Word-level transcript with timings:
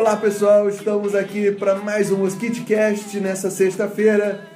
Olá 0.00 0.16
pessoal, 0.16 0.66
estamos 0.66 1.14
aqui 1.14 1.52
para 1.52 1.74
mais 1.74 2.10
um 2.10 2.16
Mosquitecast 2.16 3.20
nessa 3.20 3.50
sexta-feira 3.50 4.48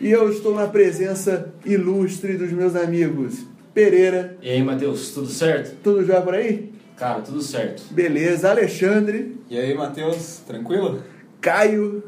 e 0.00 0.08
eu 0.08 0.30
estou 0.30 0.54
na 0.54 0.68
presença 0.68 1.52
ilustre 1.64 2.36
dos 2.36 2.52
meus 2.52 2.76
amigos 2.76 3.44
Pereira. 3.74 4.38
E 4.40 4.48
aí, 4.48 4.62
Matheus, 4.62 5.10
tudo 5.10 5.26
certo? 5.26 5.74
Tudo 5.82 6.04
já 6.06 6.22
por 6.22 6.34
aí? 6.34 6.72
Cara, 6.96 7.22
tudo 7.22 7.42
certo. 7.42 7.92
Beleza, 7.92 8.48
Alexandre. 8.48 9.36
E 9.50 9.58
aí, 9.58 9.74
Matheus, 9.74 10.40
tranquilo? 10.46 11.02
Caio. 11.40 12.04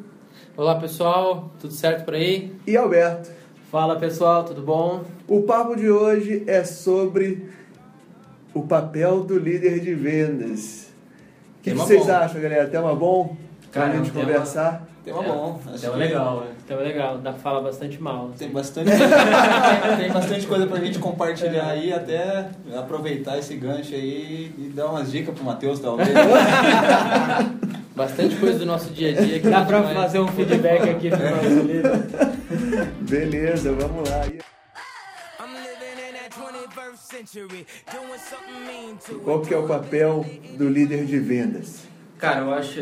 Olá 0.57 0.77
pessoal, 0.77 1.53
tudo 1.59 1.75
certo 1.75 2.05
por 2.05 2.15
aí? 2.15 2.53
E 2.65 2.77
Alberto. 2.77 3.31
Fala 3.69 3.99
pessoal, 3.99 4.45
tudo 4.45 4.63
bom? 4.63 5.05
O 5.27 5.43
papo 5.43 5.75
de 5.75 5.91
hoje 5.91 6.45
é 6.47 6.63
sobre 6.63 7.49
o 8.55 8.63
papel 8.63 9.25
do 9.25 9.37
líder 9.37 9.81
de 9.81 9.93
vendas. 9.93 10.86
O 11.67 11.69
que, 11.69 11.73
que 11.73 11.79
vocês 11.79 12.07
bom. 12.07 12.13
acham, 12.13 12.41
galera? 12.41 12.69
Tema 12.69 12.95
bom? 12.95 13.37
Cara, 13.73 13.91
pra 13.91 13.99
gente 13.99 14.13
tema, 14.13 14.25
conversar? 14.25 14.87
Tema 15.05 15.25
é, 15.25 15.27
bom. 15.27 15.61
Acho 15.67 15.81
tema 15.81 15.97
legal, 15.97 16.41
né? 16.43 16.47
Tema 16.65 16.81
legal, 16.81 17.19
dá 17.19 17.33
fala 17.33 17.61
bastante 17.61 18.01
mal. 18.01 18.31
Tem 18.39 18.49
bastante, 18.51 18.89
tem 19.99 20.13
bastante 20.13 20.47
coisa 20.47 20.69
pra 20.69 20.79
gente 20.79 21.01
compartilhar 21.01 21.67
aí, 21.67 21.93
até 21.93 22.51
aproveitar 22.79 23.37
esse 23.37 23.57
gancho 23.57 23.97
aí 23.97 24.53
e 24.57 24.73
dar 24.73 24.87
umas 24.87 25.11
dicas 25.11 25.35
pro 25.35 25.43
Matheus, 25.43 25.81
talvez. 25.81 26.09
bastante 27.97 28.37
coisa 28.37 28.61
do 28.61 28.67
nosso 28.67 28.91
dia 28.91 29.11
a 29.11 29.21
dia. 29.21 29.41
Que 29.41 29.51
Dá 29.51 29.65
pra 29.65 29.83
fazer 29.83 30.21
um 30.21 30.29
feedback 30.29 30.89
aqui 30.89 31.11
pro 31.11 31.31
nosso 31.31 31.67
líder. 31.67 32.07
Beleza, 33.01 33.73
vamos 33.73 34.09
lá. 34.09 34.23
Qual 39.23 39.41
que 39.41 39.53
é 39.53 39.59
o 39.59 39.67
papel 39.67 40.25
do 40.57 40.69
líder 40.69 41.05
de 41.05 41.19
vendas? 41.19 41.85
Cara, 42.19 42.41
eu 42.41 42.53
acho 42.55 42.81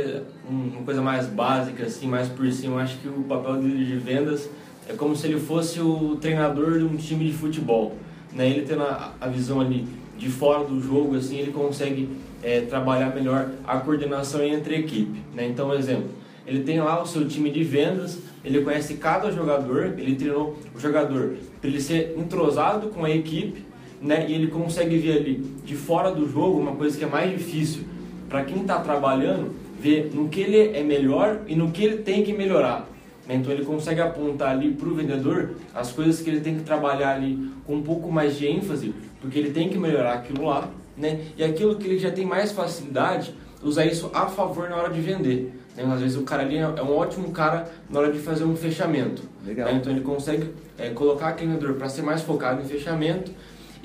uma 0.48 0.82
coisa 0.82 1.02
mais 1.02 1.26
básica, 1.26 1.84
assim, 1.84 2.06
mais 2.06 2.28
por 2.28 2.50
cima, 2.52 2.76
eu 2.76 2.78
acho 2.78 2.98
que 2.98 3.08
o 3.08 3.24
papel 3.24 3.56
do 3.56 3.66
líder 3.66 3.84
de 3.84 3.96
vendas 3.96 4.48
é 4.88 4.92
como 4.92 5.16
se 5.16 5.26
ele 5.26 5.40
fosse 5.40 5.80
o 5.80 6.16
treinador 6.16 6.78
de 6.78 6.84
um 6.84 6.96
time 6.96 7.26
de 7.30 7.32
futebol. 7.36 7.96
Né? 8.32 8.48
Ele 8.48 8.62
tendo 8.62 8.82
a, 8.82 9.14
a 9.20 9.28
visão 9.28 9.60
ali 9.60 9.86
de 10.16 10.28
fora 10.28 10.64
do 10.64 10.80
jogo, 10.80 11.16
assim, 11.16 11.38
ele 11.38 11.52
consegue 11.52 12.08
é, 12.42 12.60
trabalhar 12.60 13.14
melhor 13.14 13.50
a 13.66 13.78
coordenação 13.78 14.42
entre 14.44 14.76
a 14.76 14.78
equipe. 14.78 15.20
Né? 15.34 15.46
Então, 15.46 15.74
exemplo, 15.74 16.10
ele 16.46 16.62
tem 16.62 16.80
lá 16.80 17.02
o 17.02 17.06
seu 17.06 17.26
time 17.26 17.50
de 17.50 17.64
vendas, 17.64 18.18
ele 18.44 18.62
conhece 18.62 18.94
cada 18.94 19.32
jogador, 19.32 19.94
ele 19.98 20.14
treinou 20.14 20.56
o 20.74 20.78
jogador 20.78 21.36
para 21.60 21.70
ele 21.70 21.80
ser 21.80 22.14
entrosado 22.18 22.88
com 22.88 23.04
a 23.04 23.10
equipe, 23.10 23.64
né? 24.04 24.26
E 24.28 24.34
ele 24.34 24.48
consegue 24.48 24.98
ver 24.98 25.16
ali 25.16 25.34
de 25.64 25.74
fora 25.74 26.12
do 26.12 26.28
jogo 26.28 26.60
uma 26.60 26.76
coisa 26.76 26.96
que 26.96 27.04
é 27.04 27.08
mais 27.08 27.30
difícil 27.30 27.84
para 28.28 28.44
quem 28.44 28.60
está 28.60 28.78
trabalhando, 28.78 29.52
ver 29.80 30.10
no 30.14 30.28
que 30.28 30.40
ele 30.40 30.76
é 30.76 30.82
melhor 30.82 31.40
e 31.48 31.56
no 31.56 31.70
que 31.70 31.82
ele 31.82 31.98
tem 32.02 32.22
que 32.22 32.32
melhorar. 32.32 32.86
Né? 33.26 33.36
Então 33.36 33.50
ele 33.50 33.64
consegue 33.64 34.02
apontar 34.02 34.50
ali 34.50 34.72
para 34.72 34.88
o 34.88 34.94
vendedor 34.94 35.54
as 35.74 35.90
coisas 35.90 36.20
que 36.20 36.28
ele 36.28 36.40
tem 36.40 36.56
que 36.56 36.62
trabalhar 36.62 37.14
ali 37.14 37.50
com 37.66 37.76
um 37.76 37.82
pouco 37.82 38.12
mais 38.12 38.36
de 38.36 38.46
ênfase, 38.46 38.94
porque 39.22 39.38
ele 39.38 39.50
tem 39.50 39.70
que 39.70 39.78
melhorar 39.78 40.14
aquilo 40.14 40.44
lá, 40.44 40.68
né? 40.96 41.20
E 41.36 41.42
aquilo 41.42 41.76
que 41.76 41.86
ele 41.86 41.98
já 41.98 42.10
tem 42.10 42.26
mais 42.26 42.52
facilidade, 42.52 43.34
usar 43.62 43.86
isso 43.86 44.10
a 44.12 44.26
favor 44.26 44.68
na 44.68 44.76
hora 44.76 44.92
de 44.92 45.00
vender. 45.00 45.54
Né? 45.74 45.84
Às 45.90 46.00
vezes 46.00 46.16
o 46.16 46.22
cara 46.22 46.42
ali 46.42 46.58
é 46.58 46.82
um 46.82 46.94
ótimo 46.94 47.30
cara 47.30 47.66
na 47.88 48.00
hora 48.00 48.12
de 48.12 48.18
fazer 48.18 48.44
um 48.44 48.54
fechamento. 48.54 49.22
Legal. 49.46 49.68
Né? 49.68 49.78
Então 49.80 49.90
ele 49.90 50.02
consegue 50.02 50.50
é, 50.78 50.90
colocar 50.90 51.28
aquele 51.28 51.52
vendedor 51.52 51.76
para 51.76 51.88
ser 51.88 52.02
mais 52.02 52.20
focado 52.20 52.60
em 52.60 52.66
fechamento 52.66 53.32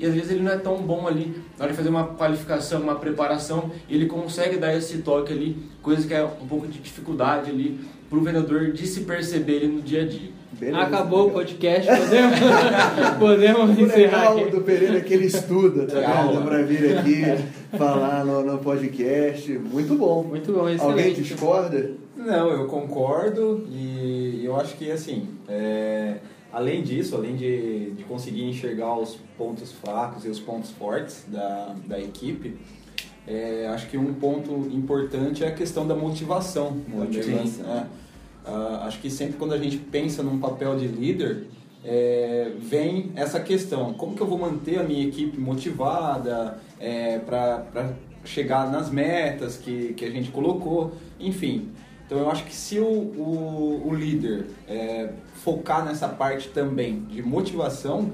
e 0.00 0.06
às 0.06 0.14
vezes 0.14 0.30
ele 0.30 0.42
não 0.42 0.52
é 0.52 0.56
tão 0.56 0.76
bom 0.78 1.06
ali 1.06 1.34
na 1.58 1.64
hora 1.64 1.72
de 1.72 1.76
fazer 1.76 1.90
uma 1.90 2.04
qualificação, 2.04 2.80
uma 2.80 2.94
preparação, 2.94 3.70
e 3.88 3.94
ele 3.94 4.06
consegue 4.06 4.56
dar 4.56 4.74
esse 4.74 4.98
toque 4.98 5.32
ali, 5.32 5.58
coisa 5.82 6.06
que 6.06 6.14
é 6.14 6.24
um 6.24 6.46
pouco 6.48 6.66
de 6.66 6.78
dificuldade 6.78 7.50
ali 7.50 7.78
para 8.08 8.18
o 8.18 8.22
vendedor 8.22 8.72
de 8.72 8.86
se 8.86 9.02
perceber 9.02 9.56
ele 9.56 9.68
no 9.68 9.82
dia 9.82 10.02
a 10.02 10.06
dia. 10.06 10.30
Beleza, 10.58 10.78
Acabou 10.78 11.26
legal. 11.26 11.28
o 11.28 11.32
podcast, 11.32 11.90
podemos, 11.90 12.38
podemos 13.18 13.78
o 13.78 13.80
encerrar 13.80 14.34
legal 14.34 14.50
do 14.50 14.60
Pereira 14.62 14.98
é 14.98 15.00
que 15.00 15.14
ele 15.14 15.26
estuda, 15.26 15.86
tá 15.86 16.00
vendo? 16.00 16.44
Para 16.44 16.62
vir 16.62 16.98
aqui 16.98 17.22
falar 17.78 18.24
no, 18.24 18.42
no, 18.42 18.58
podcast. 18.58 19.50
Muito 19.52 19.94
bom. 19.94 20.22
Muito 20.22 20.52
bom, 20.52 20.68
excelente. 20.68 20.82
Alguém 20.82 21.14
discorda? 21.14 21.92
Não, 22.16 22.50
eu 22.50 22.66
concordo 22.66 23.66
e 23.70 24.42
eu 24.44 24.54
acho 24.56 24.76
que 24.76 24.90
assim, 24.90 25.28
é, 25.48 26.16
além 26.52 26.82
disso, 26.82 27.14
além 27.14 27.36
de, 27.36 27.92
de 27.92 28.04
conseguir 28.04 28.44
enxergar 28.44 28.98
os 28.98 29.18
pontos 29.36 29.72
fracos 29.72 30.24
e 30.24 30.28
os 30.28 30.40
pontos 30.40 30.70
fortes 30.70 31.24
da, 31.28 31.74
da 31.86 32.00
equipe, 32.00 32.56
é, 33.26 33.68
acho 33.68 33.88
que 33.88 33.96
um 33.96 34.14
ponto 34.14 34.68
importante 34.72 35.44
é 35.44 35.48
a 35.48 35.54
questão 35.54 35.86
da 35.86 35.94
motivação. 35.94 36.76
motivação. 36.88 37.64
É, 37.66 38.50
uh, 38.50 38.82
acho 38.82 39.00
que 39.00 39.10
sempre 39.10 39.36
quando 39.36 39.52
a 39.52 39.58
gente 39.58 39.76
pensa 39.76 40.22
num 40.22 40.38
papel 40.38 40.76
de 40.76 40.86
líder, 40.86 41.46
é, 41.84 42.52
vem 42.58 43.12
essa 43.14 43.40
questão: 43.40 43.94
como 43.94 44.14
que 44.14 44.20
eu 44.20 44.26
vou 44.26 44.38
manter 44.38 44.78
a 44.78 44.82
minha 44.82 45.06
equipe 45.06 45.38
motivada 45.38 46.58
é, 46.78 47.18
para 47.18 47.94
chegar 48.24 48.70
nas 48.70 48.90
metas 48.90 49.56
que, 49.56 49.94
que 49.94 50.04
a 50.04 50.10
gente 50.10 50.30
colocou? 50.30 50.92
Enfim, 51.18 51.68
então 52.06 52.18
eu 52.18 52.30
acho 52.30 52.44
que 52.44 52.54
se 52.54 52.78
o, 52.78 52.84
o, 52.84 53.88
o 53.88 53.94
líder 53.94 54.46
é, 54.68 55.10
focar 55.42 55.84
nessa 55.84 56.08
parte 56.08 56.48
também 56.48 57.00
de 57.04 57.22
motivação, 57.22 58.12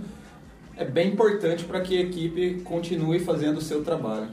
é 0.76 0.84
bem 0.84 1.12
importante 1.12 1.64
para 1.64 1.80
que 1.80 1.96
a 1.96 2.00
equipe 2.02 2.60
continue 2.62 3.18
fazendo 3.18 3.58
o 3.58 3.60
seu 3.62 3.82
trabalho. 3.82 4.28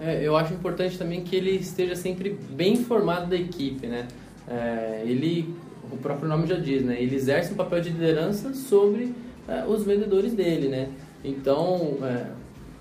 É, 0.00 0.26
eu 0.26 0.36
acho 0.36 0.54
importante 0.54 0.96
também 0.96 1.22
que 1.22 1.36
ele 1.36 1.50
esteja 1.50 1.94
sempre 1.94 2.30
bem 2.50 2.74
informado 2.74 3.26
da 3.26 3.36
equipe, 3.36 3.86
né? 3.86 4.08
É, 4.48 5.02
ele, 5.04 5.54
o 5.92 5.96
próprio 5.98 6.28
nome 6.28 6.46
já 6.46 6.56
diz, 6.56 6.82
né? 6.82 7.00
Ele 7.00 7.14
exerce 7.14 7.52
um 7.52 7.56
papel 7.56 7.80
de 7.80 7.90
liderança 7.90 8.54
sobre 8.54 9.14
é, 9.46 9.64
os 9.66 9.84
vendedores 9.84 10.32
dele, 10.32 10.68
né? 10.68 10.88
Então, 11.22 11.98
é, 12.02 12.26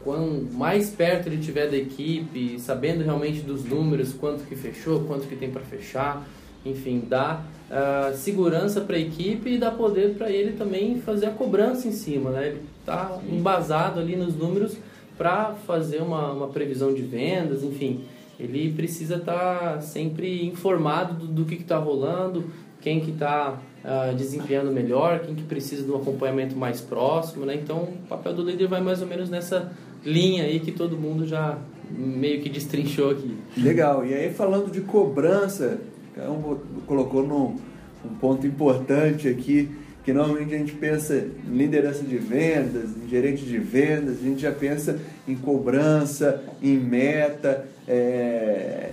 quanto 0.04 0.54
mais 0.54 0.90
perto 0.90 1.28
ele 1.28 1.38
tiver 1.38 1.70
da 1.70 1.78
equipe, 1.78 2.58
sabendo 2.60 3.04
realmente 3.04 3.42
dos 3.42 3.66
números, 3.66 4.14
quanto 4.14 4.44
que 4.46 4.56
fechou, 4.56 5.02
quanto 5.02 5.28
que 5.28 5.36
tem 5.36 5.52
para 5.52 5.62
fechar, 5.62 6.26
enfim, 6.66 7.04
dá 7.08 7.42
uh, 7.70 8.16
segurança 8.16 8.82
para 8.82 8.96
a 8.96 9.00
equipe 9.00 9.52
e 9.52 9.58
dá 9.58 9.72
poder 9.72 10.16
para 10.16 10.30
ele 10.30 10.54
também 10.54 11.00
fazer 11.02 11.28
a 11.28 11.32
cobrança 11.32 11.88
em 11.88 11.92
cima, 11.92 12.32
né? 12.32 12.48
Ele 12.50 12.62
está 12.80 13.18
embasado 13.30 14.00
ali 14.00 14.16
nos 14.16 14.36
números 14.36 14.78
para 15.18 15.54
fazer 15.68 16.02
uma, 16.02 16.32
uma 16.32 16.48
previsão 16.48 16.94
de 16.94 17.02
vendas, 17.02 17.64
enfim, 17.64 18.02
ele 18.40 18.72
precisa 18.74 19.18
estar 19.18 19.76
tá 19.76 19.82
sempre 19.82 20.46
informado 20.46 21.14
do, 21.14 21.28
do 21.28 21.46
que 21.46 21.56
está 21.56 21.78
rolando, 21.78 22.46
quem 22.80 23.00
que 23.00 23.12
está 23.12 23.60
uh, 23.86 24.16
desempenhando 24.16 24.72
melhor, 24.72 25.20
quem 25.20 25.36
que 25.36 25.44
precisa 25.44 25.84
de 25.84 25.92
um 25.92 25.98
acompanhamento 25.98 26.56
mais 26.56 26.82
próximo, 26.82 27.46
né? 27.46 27.56
Então, 27.56 27.84
o 27.84 28.08
papel 28.10 28.34
do 28.34 28.44
líder 28.44 28.68
vai 28.68 28.82
mais 28.82 29.02
ou 29.02 29.08
menos 29.08 29.30
nessa 29.30 29.72
linha 30.04 30.46
aí 30.46 30.60
que 30.60 30.72
todo 30.72 30.98
mundo 30.98 31.28
já 31.28 31.58
meio 31.92 32.42
que 32.42 32.50
destrinchou 32.50 33.12
aqui. 33.12 33.38
Legal. 33.56 34.06
E 34.06 34.14
aí 34.14 34.34
falando 34.34 34.72
de 34.72 34.82
cobrança, 34.82 35.80
um 36.18 36.58
colocou 36.86 37.26
num 37.26 37.56
um 38.04 38.16
ponto 38.16 38.46
importante 38.48 39.28
aqui, 39.28 39.70
que 40.04 40.12
normalmente 40.12 40.56
a 40.56 40.58
gente 40.58 40.74
pensa 40.74 41.16
em 41.16 41.56
liderança 41.56 42.04
de 42.04 42.18
vendas, 42.18 42.90
em 42.98 43.08
gerente 43.08 43.44
de 43.46 43.58
vendas, 43.60 44.18
a 44.20 44.24
gente 44.24 44.42
já 44.42 44.52
pensa 44.52 45.00
em 45.28 45.36
cobrança, 45.36 46.44
em 46.62 46.78
meta, 46.78 47.66
é, 47.88 48.90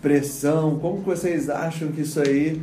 pressão. 0.00 0.78
Como 0.78 1.02
vocês 1.02 1.50
acham 1.50 1.92
que 1.92 2.00
isso 2.00 2.20
aí 2.20 2.62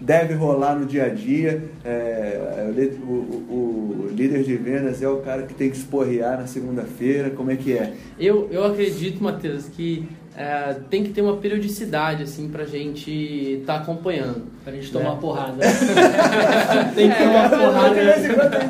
deve 0.00 0.34
rolar 0.34 0.76
no 0.76 0.86
dia 0.86 1.06
a 1.06 1.08
dia. 1.08 1.62
É, 1.84 2.68
o, 3.02 3.10
o, 3.10 4.08
o, 4.08 4.12
líder 4.12 4.42
de 4.42 4.56
vendas 4.56 5.02
é 5.02 5.08
o 5.08 5.18
cara 5.18 5.42
que 5.42 5.54
tem 5.54 5.70
que 5.70 5.76
esporrear 5.76 6.38
na 6.38 6.46
segunda-feira. 6.46 7.30
Como 7.30 7.50
é 7.50 7.56
que 7.56 7.72
é? 7.72 7.94
Eu, 8.18 8.48
eu 8.50 8.64
acredito, 8.64 9.22
Matheus, 9.22 9.66
que 9.68 10.08
é, 10.38 10.76
tem 10.90 11.02
que 11.02 11.14
ter 11.14 11.22
uma 11.22 11.38
periodicidade 11.38 12.22
assim 12.22 12.46
pra 12.46 12.66
gente 12.66 13.10
estar 13.60 13.78
tá 13.78 13.80
acompanhando. 13.80 14.42
Pra 14.62 14.70
gente 14.70 14.92
tomar 14.92 15.14
né? 15.14 15.18
porrada. 15.18 15.56
tem 16.94 17.10
que 17.10 17.16
tomar 17.16 17.46
é, 17.46 17.48
porrada. 17.48 17.94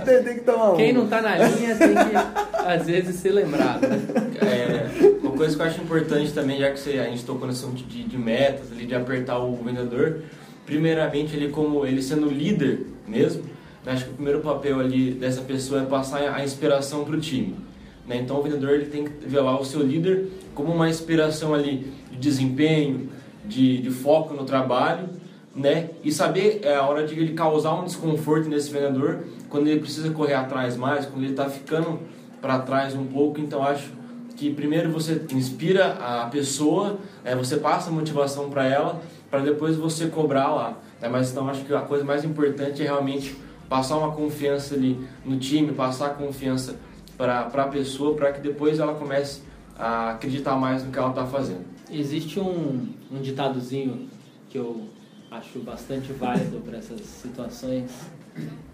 Tem, 0.05 0.23
tem, 0.23 0.35
que 0.37 0.41
tomar 0.43 0.77
Quem 0.77 0.93
não 0.93 1.09
tá 1.09 1.21
na 1.21 1.37
linha 1.37 1.75
tem 1.75 1.89
que, 1.89 2.65
às 2.65 2.87
vezes, 2.87 3.17
ser 3.17 3.33
lembrado. 3.33 3.85
É, 3.85 5.19
uma 5.21 5.33
coisa 5.33 5.57
que 5.57 5.63
eu 5.63 5.67
acho 5.67 5.83
importante 5.83 6.33
também, 6.33 6.61
já 6.61 6.71
que 6.71 6.79
você, 6.79 7.01
a 7.01 7.07
gente 7.07 7.25
tocou 7.25 7.49
nessa 7.49 7.67
de, 7.67 8.05
de 8.05 8.17
metas, 8.17 8.71
ali, 8.71 8.87
de 8.87 8.95
apertar 8.95 9.41
o 9.41 9.57
vendedor, 9.57 10.23
primeiramente 10.65 11.35
ele 11.35 11.49
como 11.49 11.85
ele 11.85 12.01
sendo 12.01 12.31
líder 12.31 12.87
mesmo, 13.09 13.43
acho 13.85 14.05
que 14.05 14.11
o 14.11 14.15
primeiro 14.15 14.39
papel 14.39 14.79
ali 14.79 15.11
dessa 15.11 15.41
pessoa 15.41 15.83
é 15.83 15.85
passar 15.85 16.33
a 16.33 16.45
inspiração 16.45 17.05
para 17.05 17.17
o 17.17 17.21
time. 17.21 17.57
Né? 18.07 18.19
Então 18.19 18.39
o 18.39 18.43
vendedor 18.43 18.71
ele 18.71 18.87
tem 18.87 19.05
que 19.05 19.27
ver 19.27 19.41
lá 19.41 19.59
o 19.59 19.65
seu 19.65 19.83
líder 19.83 20.29
como 20.55 20.73
uma 20.73 20.89
inspiração 20.89 21.53
ali 21.53 21.93
de 22.11 22.17
desempenho, 22.19 23.09
de, 23.45 23.79
de 23.79 23.91
foco 23.91 24.35
no 24.35 24.45
trabalho, 24.45 25.09
né? 25.55 25.91
E 26.05 26.13
saber 26.13 26.61
é, 26.63 26.75
a 26.75 26.83
hora 26.83 27.07
de 27.07 27.19
ele 27.19 27.33
causar 27.33 27.75
um 27.75 27.85
desconforto 27.85 28.49
nesse 28.49 28.71
vendedor 28.71 29.25
quando 29.49 29.69
ele 29.69 29.81
precisa 29.81 30.11
correr 30.11 30.35
atrás 30.35 30.77
mais, 30.77 31.07
quando 31.07 31.23
ele 31.23 31.33
está 31.33 31.49
ficando 31.49 32.01
para 32.41 32.59
trás 32.59 32.95
um 32.95 33.07
pouco. 33.07 33.41
Então 33.41 33.63
acho 33.63 33.91
que 34.37 34.53
primeiro 34.53 34.91
você 34.91 35.23
inspira 35.33 35.93
a 35.95 36.27
pessoa, 36.27 36.99
é, 37.25 37.35
você 37.35 37.57
passa 37.57 37.91
motivação 37.91 38.51
para 38.51 38.67
ela, 38.67 39.01
para 39.31 39.41
depois 39.41 39.77
você 39.77 40.09
cobrar 40.09 40.49
lá. 40.55 40.77
Né? 41.01 41.09
Mas 41.09 41.31
então 41.31 41.49
acho 41.49 41.65
que 41.65 41.75
a 41.75 41.81
coisa 41.81 42.05
mais 42.05 42.23
importante 42.25 42.83
é 42.83 42.85
realmente 42.85 43.35
passar 43.69 43.97
uma 43.97 44.13
confiança 44.13 44.75
ali 44.75 45.01
no 45.25 45.39
time, 45.39 45.73
passar 45.73 46.11
confiança 46.11 46.77
para 47.17 47.47
a 47.47 47.69
pessoa, 47.69 48.15
para 48.15 48.33
que 48.33 48.41
depois 48.41 48.79
ela 48.79 48.95
comece 48.95 49.41
a 49.79 50.13
acreditar 50.13 50.57
mais 50.57 50.85
no 50.85 50.91
que 50.91 50.99
ela 50.99 51.11
está 51.11 51.27
fazendo. 51.27 51.65
Existe 51.91 52.41
um, 52.41 52.89
um 53.11 53.21
ditadozinho 53.21 54.09
que 54.49 54.59
eu 54.59 54.85
acho 55.31 55.59
bastante 55.61 56.13
válido 56.13 56.61
para 56.61 56.79
essas 56.79 57.01
situações, 57.01 57.91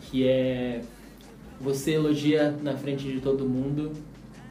que 0.00 0.26
é 0.26 0.82
você 1.60 1.92
elogia 1.92 2.54
na 2.62 2.74
frente 2.74 3.04
de 3.04 3.20
todo 3.20 3.44
mundo 3.44 3.92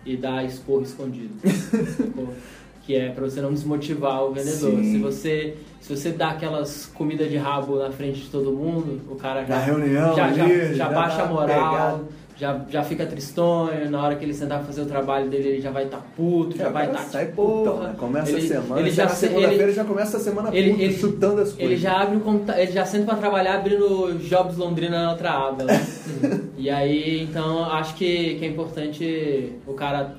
e 0.06 0.16
dá 0.16 0.44
esporro 0.44 0.84
escondido. 0.84 1.34
que 2.84 2.96
é 2.96 3.10
para 3.12 3.24
você 3.24 3.42
não 3.42 3.54
desmotivar 3.54 4.24
o 4.24 4.34
vendedor. 4.34 4.72
Sim. 4.72 4.92
Se 4.92 4.98
você 4.98 5.58
se 5.80 5.96
você 5.96 6.12
dá 6.12 6.32
aquelas 6.32 6.88
comidas 6.88 7.30
de 7.30 7.38
rabo 7.38 7.78
na 7.78 7.92
frente 7.92 8.22
de 8.22 8.30
todo 8.30 8.52
mundo, 8.52 9.02
o 9.10 9.16
cara 9.16 9.46
já 9.46 9.56
na 9.56 9.62
reunião 9.62 10.16
já, 10.16 10.26
ali, 10.26 10.36
já, 10.38 10.48
já, 10.48 10.74
já 10.74 10.90
baixa 10.90 11.18
tá 11.18 11.24
a 11.24 11.28
moral. 11.28 11.48
Pegado 11.48 12.21
já, 12.42 12.60
já 12.68 12.84
fica 12.84 13.06
tristonho, 13.06 13.92
na 13.92 14.04
hora 14.04 14.16
que 14.16 14.26
ele 14.26 14.34
sentar 14.34 14.58
pra 14.58 14.66
fazer 14.66 14.82
o 14.82 14.88
trabalho 14.88 15.30
dele, 15.30 15.50
ele 15.50 15.62
já 15.62 15.70
vai 15.70 15.84
estar 15.84 15.98
tá 15.98 16.04
puto, 16.16 16.58
já 16.58 16.70
vai 16.70 16.88
estar 16.88 16.98
tá, 16.98 17.04
sai 17.04 17.28
putão, 17.28 17.84
né? 17.84 17.94
Começa 17.96 18.32
ele, 18.32 18.40
a 18.40 18.48
semana, 18.48 18.82
ele 18.82 18.90
já 18.90 19.08
segunda-feira 19.10 19.64
ele 19.64 19.74
já 19.74 19.86
começa 19.86 20.18
a 20.18 20.20
semana 20.20 20.50
ele, 20.52 20.72
puto, 20.72 20.82
ele, 20.82 20.94
chutando 20.98 21.42
as 21.42 21.54
coisas. 21.54 21.60
Ele 21.60 21.78
já 21.78 22.02
abre 22.02 22.18
um 22.18 22.44
ele 22.58 22.72
já 22.72 22.84
senta 22.84 23.06
pra 23.06 23.16
trabalhar 23.18 23.60
abrindo 23.60 24.18
Jobs 24.28 24.58
Londrina 24.58 25.04
na 25.04 25.12
outra 25.12 25.30
aba, 25.34 25.66
né? 25.66 25.88
e 26.58 26.68
aí, 26.68 27.22
então, 27.22 27.64
acho 27.66 27.94
que, 27.94 28.34
que 28.40 28.46
é 28.46 28.48
importante 28.48 29.54
o 29.68 29.74
cara 29.76 30.16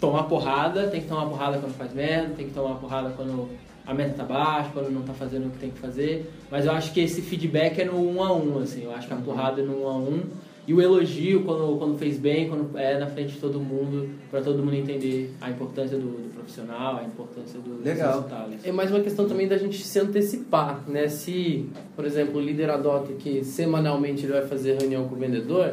tomar 0.00 0.22
porrada, 0.24 0.86
tem 0.86 1.00
que 1.00 1.08
tomar 1.08 1.26
porrada 1.26 1.58
quando 1.58 1.74
faz 1.76 1.92
merda, 1.92 2.34
tem 2.36 2.46
que 2.46 2.54
tomar 2.54 2.76
porrada 2.76 3.10
quando 3.16 3.48
a 3.84 3.92
meta 3.92 4.14
tá 4.14 4.22
baixa, 4.22 4.70
quando 4.72 4.92
não 4.92 5.02
tá 5.02 5.12
fazendo 5.12 5.48
o 5.48 5.50
que 5.50 5.58
tem 5.58 5.70
que 5.70 5.80
fazer. 5.80 6.32
Mas 6.52 6.66
eu 6.66 6.70
acho 6.70 6.92
que 6.92 7.00
esse 7.00 7.20
feedback 7.20 7.80
é 7.80 7.84
no 7.84 7.98
um 7.98 8.22
a 8.22 8.32
um, 8.32 8.60
assim. 8.60 8.84
Eu 8.84 8.92
acho 8.94 9.08
que 9.08 9.12
a 9.12 9.16
porrada 9.16 9.60
é 9.60 9.64
no 9.64 9.82
um 9.82 9.88
a 9.88 9.96
um 9.96 10.22
e 10.68 10.74
o 10.74 10.82
elogio 10.82 11.44
quando, 11.44 11.78
quando 11.78 11.96
fez 11.96 12.18
bem, 12.18 12.46
quando 12.46 12.76
é 12.76 12.98
na 12.98 13.06
frente 13.06 13.32
de 13.32 13.40
todo 13.40 13.58
mundo, 13.58 14.10
para 14.30 14.42
todo 14.42 14.62
mundo 14.62 14.74
entender 14.74 15.34
a 15.40 15.48
importância 15.48 15.96
do, 15.96 16.08
do 16.08 16.34
profissional, 16.34 16.98
a 16.98 17.04
importância 17.04 17.58
do, 17.58 17.82
Legal. 17.82 18.20
dos 18.20 18.30
resultados. 18.30 18.66
É 18.66 18.70
mais 18.70 18.90
uma 18.90 19.00
questão 19.00 19.26
também 19.26 19.48
da 19.48 19.56
gente 19.56 19.82
se 19.82 19.98
antecipar, 19.98 20.84
né? 20.86 21.08
Se, 21.08 21.66
por 21.96 22.04
exemplo, 22.04 22.36
o 22.36 22.40
líder 22.42 22.68
adota 22.68 23.14
que 23.14 23.42
semanalmente 23.42 24.26
ele 24.26 24.34
vai 24.34 24.46
fazer 24.46 24.78
reunião 24.78 25.08
com 25.08 25.14
o 25.14 25.18
vendedor, 25.18 25.72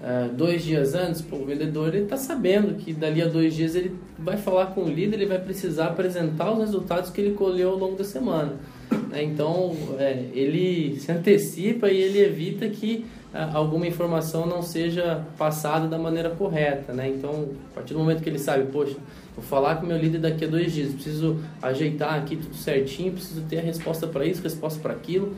uh, 0.00 0.34
dois 0.34 0.64
dias 0.64 0.96
antes, 0.96 1.22
pô, 1.22 1.36
o 1.36 1.44
vendedor 1.44 1.94
ele 1.94 2.02
está 2.02 2.16
sabendo 2.16 2.74
que 2.74 2.92
dali 2.92 3.22
a 3.22 3.28
dois 3.28 3.54
dias 3.54 3.76
ele 3.76 3.96
vai 4.18 4.36
falar 4.36 4.66
com 4.74 4.82
o 4.82 4.88
líder, 4.88 5.18
ele 5.18 5.26
vai 5.26 5.38
precisar 5.38 5.86
apresentar 5.86 6.52
os 6.52 6.58
resultados 6.58 7.10
que 7.10 7.20
ele 7.20 7.34
colheu 7.34 7.70
ao 7.70 7.78
longo 7.78 7.94
da 7.94 8.02
semana. 8.02 8.56
Né? 9.12 9.22
Então, 9.22 9.76
é, 9.98 10.24
ele 10.32 10.98
se 10.98 11.12
antecipa 11.12 11.88
e 11.90 12.00
ele 12.00 12.20
evita 12.20 12.68
que 12.68 13.04
alguma 13.54 13.86
informação 13.86 14.46
não 14.46 14.62
seja 14.62 15.24
passada 15.38 15.88
da 15.88 15.98
maneira 15.98 16.30
correta, 16.30 16.92
né? 16.92 17.08
Então, 17.08 17.48
a 17.70 17.74
partir 17.76 17.94
do 17.94 18.00
momento 18.00 18.22
que 18.22 18.28
ele 18.28 18.38
sabe, 18.38 18.70
poxa, 18.70 18.96
vou 19.34 19.42
falar 19.42 19.76
com 19.76 19.86
meu 19.86 19.96
líder 19.96 20.18
daqui 20.18 20.44
a 20.44 20.48
dois 20.48 20.72
dias, 20.72 20.92
preciso 20.92 21.38
ajeitar 21.62 22.14
aqui 22.14 22.36
tudo 22.36 22.54
certinho, 22.54 23.12
preciso 23.12 23.40
ter 23.48 23.58
a 23.58 23.62
resposta 23.62 24.06
para 24.06 24.26
isso, 24.26 24.42
resposta 24.42 24.78
para 24.80 24.92
aquilo, 24.92 25.32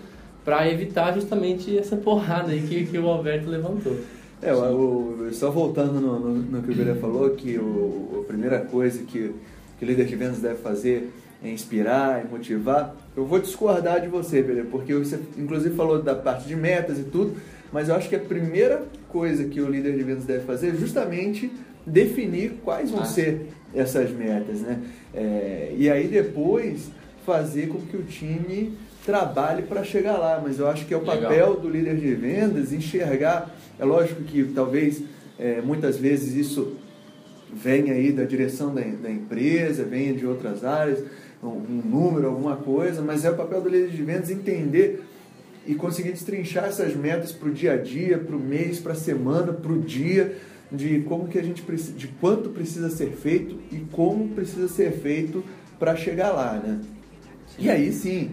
para 0.45 0.69
evitar 0.69 1.15
justamente 1.15 1.79
essa 1.79 1.97
porrada 1.97 2.51
aí 2.51 2.63
que, 2.63 2.85
que 2.87 2.99
o 2.99 3.09
Alberto 3.09 3.49
levantou. 3.49 3.97
É, 4.43 4.53
o, 4.53 5.29
só 5.33 5.51
voltando 5.51 6.01
no, 6.01 6.19
no, 6.19 6.35
no 6.35 6.63
que 6.63 6.73
o 6.73 6.75
Guilherme 6.75 7.01
falou, 7.01 7.31
que 7.31 7.57
o, 7.57 8.25
a 8.25 8.27
primeira 8.27 8.59
coisa 8.59 9.05
que, 9.05 9.33
que 9.79 9.85
o 9.85 9.87
líder 9.87 10.05
de 10.05 10.17
vendas 10.17 10.41
deve 10.41 10.57
fazer 10.57 11.13
é 11.24 11.24
inspirar, 11.53 12.25
motivar. 12.31 12.97
Eu 13.17 13.25
vou 13.25 13.39
discordar 13.39 14.01
de 14.01 14.09
você, 14.09 14.43
Pedro, 14.43 14.67
porque 14.67 14.95
você 14.95 15.19
inclusive 15.37 15.75
falou 15.75 16.03
da 16.03 16.15
parte 16.15 16.47
de 16.47 16.57
metas 16.57 16.99
e 16.99 17.05
tudo, 17.05 17.37
mas 17.73 17.89
eu 17.89 17.95
acho 17.95 18.09
que 18.09 18.17
a 18.17 18.21
primeira 18.21 18.83
coisa 19.09 19.45
que 19.45 19.61
o 19.61 19.69
líder 19.69 19.97
de 19.97 20.03
vendas 20.03 20.25
deve 20.25 20.45
fazer 20.45 20.69
é 20.69 20.75
justamente 20.75 21.51
definir 21.87 22.55
quais 22.65 22.91
vão 22.91 23.03
ah. 23.03 23.07
ser 23.07 23.49
essas 23.75 24.11
metas, 24.11 24.61
né? 24.61 24.81
É, 25.13 25.75
e 25.77 25.91
aí 25.91 26.07
depois 26.07 26.91
fazer 27.25 27.69
com 27.69 27.81
que 27.81 27.97
o 27.97 28.03
time 28.03 28.77
trabalhe 29.05 29.63
para 29.63 29.85
chegar 29.85 30.17
lá. 30.17 30.41
Mas 30.43 30.59
eu 30.59 30.69
acho 30.69 30.87
que 30.87 30.95
é 30.95 30.97
o 30.97 31.01
Legal. 31.01 31.23
papel 31.23 31.55
do 31.57 31.69
líder 31.69 31.97
de 31.97 32.15
vendas 32.15 32.73
enxergar. 32.73 33.55
É 33.79 33.85
lógico 33.85 34.23
que 34.23 34.45
talvez 34.45 35.03
é, 35.39 35.61
muitas 35.61 35.97
vezes 35.97 36.35
isso 36.35 36.77
venha 37.53 37.93
aí 37.93 38.13
da 38.13 38.25
direção 38.25 38.75
da, 38.75 38.81
da 38.81 39.11
empresa, 39.11 39.85
venha 39.85 40.13
de 40.13 40.27
outras 40.27 40.65
áreas, 40.65 41.05
um, 41.49 41.63
um 41.69 41.83
número, 41.85 42.29
alguma 42.29 42.57
coisa, 42.57 43.03
mas 43.03 43.25
é 43.25 43.31
o 43.31 43.37
papel 43.37 43.61
do 43.61 43.69
líder 43.69 43.91
de 43.91 44.03
vendas 44.03 44.31
entender 44.31 45.05
e 45.67 45.75
conseguir 45.75 46.13
destrinchar 46.13 46.65
essas 46.65 46.95
metas 46.95 47.33
para 47.33 47.49
o 47.49 47.53
dia 47.53 47.73
a 47.73 47.77
dia, 47.77 48.19
para 48.19 48.37
o 48.37 48.41
mês, 48.41 48.79
para 48.79 48.93
a 48.93 48.97
semana, 48.97 49.53
para 49.53 49.73
o 49.73 49.81
dia, 49.81 50.37
de 50.71 51.01
como 51.01 51.29
que 51.29 51.39
a 51.39 51.43
gente 51.43 51.63
precisa, 51.63 51.93
de 51.93 52.09
quanto 52.09 52.51
precisa 52.51 52.91
ser 52.91 53.13
feito 53.13 53.59
e 53.73 53.79
como 53.93 54.29
precisa 54.29 54.69
ser 54.69 54.93
feito 54.93 55.45
para 55.79 55.97
chegar 55.97 56.33
lá, 56.33 56.55
né? 56.55 56.81
E 57.59 57.71
aí 57.71 57.93
sim 57.93 58.33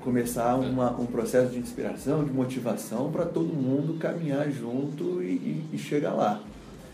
começar 0.00 0.56
uma, 0.56 0.98
um 0.98 1.06
processo 1.06 1.52
de 1.52 1.58
inspiração, 1.58 2.24
de 2.24 2.32
motivação 2.32 3.10
para 3.10 3.26
todo 3.26 3.52
mundo 3.52 3.98
caminhar 3.98 4.50
junto 4.50 5.22
e, 5.22 5.26
e, 5.26 5.64
e 5.74 5.78
chegar 5.78 6.14
lá. 6.14 6.42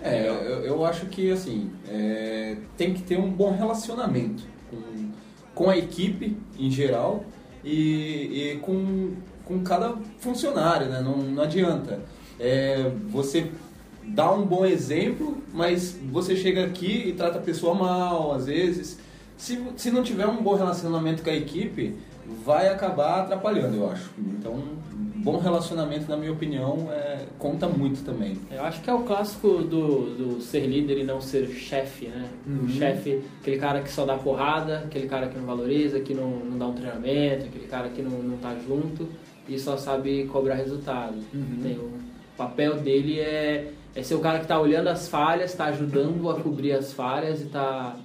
É, 0.03 0.29
eu, 0.29 0.65
eu 0.65 0.85
acho 0.85 1.07
que 1.07 1.31
assim 1.31 1.71
é, 1.89 2.57
tem 2.77 2.93
que 2.93 3.03
ter 3.03 3.19
um 3.19 3.31
bom 3.31 3.57
relacionamento 3.57 4.45
com, 4.71 4.77
com 5.57 5.69
a 5.69 5.77
equipe 5.77 6.37
em 6.57 6.71
geral 6.71 7.25
e, 7.65 8.53
e 8.53 8.59
com 8.63 9.15
com 9.47 9.63
cada 9.63 9.95
funcionário, 10.19 10.89
né? 10.89 11.01
Não, 11.01 11.17
não 11.19 11.43
adianta. 11.43 12.01
É, 12.39 12.91
você 13.09 13.51
dá 14.03 14.31
um 14.33 14.45
bom 14.45 14.67
exemplo, 14.67 15.39
mas 15.55 15.97
você 16.11 16.37
chega 16.37 16.65
aqui 16.65 17.09
e 17.09 17.13
trata 17.13 17.39
a 17.39 17.41
pessoa 17.41 17.73
mal, 17.73 18.33
às 18.33 18.47
vezes. 18.47 18.99
Se, 19.39 19.63
se 19.77 19.91
não 19.91 20.03
tiver 20.03 20.27
um 20.27 20.43
bom 20.43 20.57
relacionamento 20.57 21.23
com 21.23 21.31
a 21.31 21.35
equipe, 21.35 21.95
vai 22.45 22.69
acabar 22.69 23.21
atrapalhando, 23.21 23.77
eu 23.77 23.91
acho. 23.91 24.11
Então, 24.19 24.61
bom 25.27 25.39
relacionamento, 25.39 26.09
na 26.09 26.17
minha 26.17 26.31
opinião, 26.31 26.89
é, 26.93 27.25
conta 27.37 27.67
muito 27.67 28.05
também. 28.05 28.39
Eu 28.49 28.63
acho 28.63 28.81
que 28.81 28.89
é 28.89 28.95
o 28.95 29.01
clássico 29.01 29.59
do, 29.59 30.15
do 30.15 30.41
ser 30.41 30.65
líder 30.67 30.99
e 30.99 31.03
não 31.03 31.21
ser 31.21 31.49
chefe, 31.49 32.07
né? 32.07 32.31
Uhum. 32.47 32.67
O 32.67 32.69
chefe, 32.69 33.25
aquele 33.41 33.59
cara 33.59 33.81
que 33.83 33.91
só 33.91 34.05
dá 34.05 34.17
porrada, 34.17 34.85
aquele 34.87 35.09
cara 35.09 35.27
que 35.27 35.37
não 35.37 35.45
valoriza, 35.45 35.99
que 35.99 36.15
não, 36.15 36.31
não 36.31 36.57
dá 36.57 36.69
um 36.69 36.75
treinamento, 36.75 37.47
aquele 37.47 37.67
cara 37.67 37.89
que 37.89 38.03
não, 38.03 38.23
não 38.23 38.37
tá 38.37 38.55
junto 38.65 39.09
e 39.49 39.59
só 39.59 39.77
sabe 39.77 40.27
cobrar 40.27 40.55
resultado. 40.55 41.17
Uhum. 41.35 41.91
o 42.33 42.37
papel 42.37 42.77
dele 42.77 43.19
é, 43.19 43.73
é 43.97 44.03
ser 44.05 44.15
o 44.15 44.21
cara 44.21 44.39
que 44.39 44.45
está 44.45 44.61
olhando 44.61 44.87
as 44.87 45.09
falhas, 45.09 45.51
está 45.51 45.65
ajudando 45.65 46.31
a 46.31 46.41
cobrir 46.41 46.71
as 46.71 46.93
falhas 46.93 47.41
e 47.41 47.47
está 47.47 47.97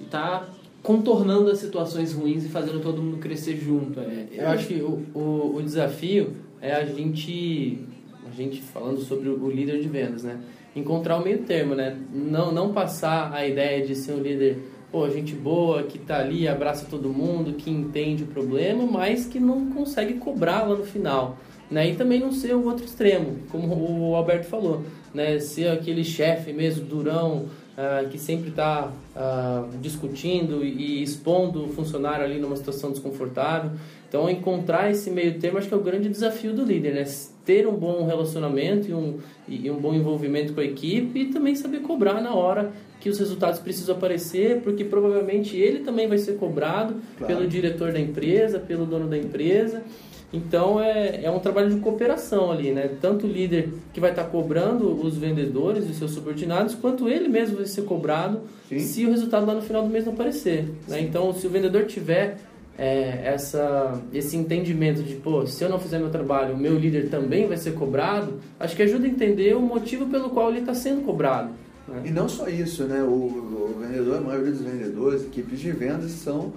e 0.00 0.04
tá 0.04 0.48
contornando 0.82 1.50
as 1.50 1.58
situações 1.58 2.14
ruins 2.14 2.44
e 2.44 2.48
fazendo 2.48 2.80
todo 2.80 3.02
mundo 3.02 3.18
crescer 3.18 3.56
junto. 3.56 4.00
É, 4.00 4.28
eu 4.30 4.48
acho 4.48 4.68
que 4.68 4.74
o, 4.80 5.04
o, 5.12 5.56
o 5.56 5.62
desafio 5.62 6.45
é 6.60 6.72
a 6.72 6.84
gente, 6.84 7.78
a 8.26 8.34
gente 8.34 8.60
falando 8.62 9.00
sobre 9.00 9.28
o 9.28 9.50
líder 9.50 9.80
de 9.80 9.88
vendas, 9.88 10.24
né? 10.24 10.40
Encontrar 10.74 11.16
o 11.16 11.24
meio 11.24 11.38
termo, 11.38 11.74
né? 11.74 11.96
Não, 12.12 12.52
não 12.52 12.72
passar 12.72 13.32
a 13.32 13.46
ideia 13.46 13.86
de 13.86 13.94
ser 13.94 14.12
um 14.12 14.20
líder 14.20 14.58
pô, 14.90 15.08
gente 15.10 15.34
boa, 15.34 15.82
que 15.82 15.98
tá 15.98 16.18
ali, 16.18 16.46
abraça 16.48 16.86
todo 16.88 17.08
mundo, 17.10 17.54
que 17.54 17.70
entende 17.70 18.24
o 18.24 18.26
problema, 18.26 18.86
mas 18.86 19.26
que 19.26 19.38
não 19.38 19.70
consegue 19.70 20.14
cobrar 20.14 20.62
lá 20.62 20.74
no 20.74 20.84
final. 20.84 21.38
Né? 21.70 21.90
E 21.90 21.96
também 21.96 22.20
não 22.20 22.30
ser 22.32 22.54
o 22.54 22.64
outro 22.64 22.84
extremo, 22.84 23.38
como 23.50 23.74
o 23.74 24.14
Alberto 24.14 24.46
falou, 24.46 24.84
né? 25.12 25.38
ser 25.40 25.68
aquele 25.68 26.04
chefe 26.04 26.52
mesmo 26.52 26.86
durão, 26.86 27.46
uh, 27.76 28.08
que 28.08 28.18
sempre 28.18 28.50
está 28.50 28.86
uh, 28.86 28.92
ah, 29.16 29.68
discutindo 29.80 30.64
e 30.64 31.02
expondo 31.02 31.64
o 31.64 31.68
funcionário 31.68 32.24
ali 32.24 32.38
numa 32.38 32.56
situação 32.56 32.90
desconfortável. 32.90 33.72
Então, 34.08 34.30
encontrar 34.30 34.90
esse 34.90 35.10
meio 35.10 35.38
termo 35.38 35.58
acho 35.58 35.68
que 35.68 35.74
é 35.74 35.76
o 35.76 35.80
grande 35.80 36.08
desafio 36.08 36.52
do 36.52 36.64
líder, 36.64 36.94
né? 36.94 37.04
ter 37.46 37.66
um 37.66 37.74
bom 37.74 38.04
relacionamento 38.04 38.90
e 38.90 38.92
um, 38.92 39.18
e 39.48 39.70
um 39.70 39.76
bom 39.76 39.94
envolvimento 39.94 40.52
com 40.52 40.60
a 40.60 40.64
equipe 40.64 41.20
e 41.20 41.24
também 41.26 41.54
saber 41.54 41.80
cobrar 41.80 42.20
na 42.20 42.34
hora 42.34 42.72
que 43.00 43.08
os 43.08 43.18
resultados 43.20 43.60
precisam 43.60 43.94
aparecer, 43.94 44.62
porque 44.62 44.84
provavelmente 44.84 45.56
ele 45.56 45.80
também 45.80 46.08
vai 46.08 46.18
ser 46.18 46.36
cobrado 46.38 46.96
claro. 47.16 47.32
pelo 47.32 47.48
diretor 47.48 47.92
da 47.92 48.00
empresa, 48.00 48.58
pelo 48.58 48.84
dono 48.84 49.06
da 49.06 49.16
empresa. 49.16 49.84
Então 50.32 50.80
é, 50.80 51.24
é 51.24 51.30
um 51.30 51.38
trabalho 51.38 51.70
de 51.72 51.80
cooperação 51.80 52.50
ali, 52.50 52.72
né? 52.72 52.90
Tanto 53.00 53.26
o 53.26 53.30
líder 53.30 53.72
que 53.92 54.00
vai 54.00 54.10
estar 54.10 54.24
cobrando 54.24 55.00
os 55.00 55.16
vendedores 55.16 55.88
e 55.88 55.94
seus 55.94 56.10
subordinados, 56.10 56.74
quanto 56.74 57.08
ele 57.08 57.28
mesmo 57.28 57.58
vai 57.58 57.66
ser 57.66 57.82
cobrado 57.82 58.40
Sim. 58.68 58.80
se 58.80 59.06
o 59.06 59.10
resultado 59.10 59.46
lá 59.46 59.54
no 59.54 59.62
final 59.62 59.82
do 59.82 59.88
mês 59.88 60.04
não 60.04 60.12
aparecer. 60.12 60.64
Né? 60.88 61.00
Então, 61.00 61.32
se 61.32 61.46
o 61.46 61.50
vendedor 61.50 61.84
tiver 61.84 62.38
é, 62.78 63.22
essa, 63.24 64.00
esse 64.12 64.36
entendimento 64.36 65.02
de, 65.02 65.14
pô, 65.14 65.46
se 65.46 65.62
eu 65.64 65.68
não 65.68 65.78
fizer 65.78 65.98
meu 65.98 66.10
trabalho, 66.10 66.54
o 66.54 66.58
meu 66.58 66.78
líder 66.78 67.08
também 67.08 67.46
vai 67.46 67.56
ser 67.56 67.72
cobrado, 67.72 68.34
acho 68.60 68.76
que 68.76 68.82
ajuda 68.82 69.06
a 69.06 69.08
entender 69.08 69.54
o 69.56 69.60
motivo 69.60 70.06
pelo 70.06 70.30
qual 70.30 70.50
ele 70.50 70.60
está 70.60 70.74
sendo 70.74 71.02
cobrado. 71.02 71.50
Né? 71.88 72.02
E 72.06 72.10
não 72.10 72.28
só 72.28 72.48
isso, 72.48 72.84
né? 72.84 73.02
O, 73.02 73.06
o 73.06 73.76
vendedor, 73.80 74.18
a 74.18 74.20
maioria 74.20 74.52
dos 74.52 74.60
vendedores, 74.60 75.24
equipes 75.24 75.58
de 75.60 75.72
vendas 75.72 76.10
são 76.10 76.52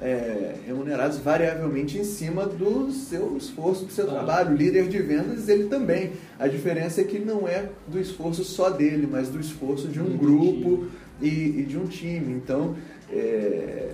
é, 0.00 0.56
remunerados 0.66 1.18
variavelmente 1.18 1.98
em 1.98 2.04
cima 2.04 2.46
do 2.46 2.90
seu 2.92 3.36
esforço, 3.36 3.86
do 3.86 3.92
seu 3.92 4.06
trabalho. 4.06 4.52
O 4.52 4.56
líder 4.56 4.88
de 4.88 4.98
vendas, 4.98 5.48
ele 5.48 5.64
também. 5.64 6.12
A 6.38 6.46
diferença 6.46 7.00
é 7.00 7.04
que 7.04 7.18
não 7.18 7.48
é 7.48 7.68
do 7.88 7.98
esforço 7.98 8.44
só 8.44 8.70
dele, 8.70 9.08
mas 9.10 9.28
do 9.28 9.40
esforço 9.40 9.88
de 9.88 10.00
um 10.00 10.04
Do 10.04 10.18
grupo 10.18 10.86
e, 11.20 11.28
e 11.28 11.62
de 11.64 11.78
um 11.78 11.86
time. 11.86 12.32
Então, 12.32 12.76
é, 13.10 13.90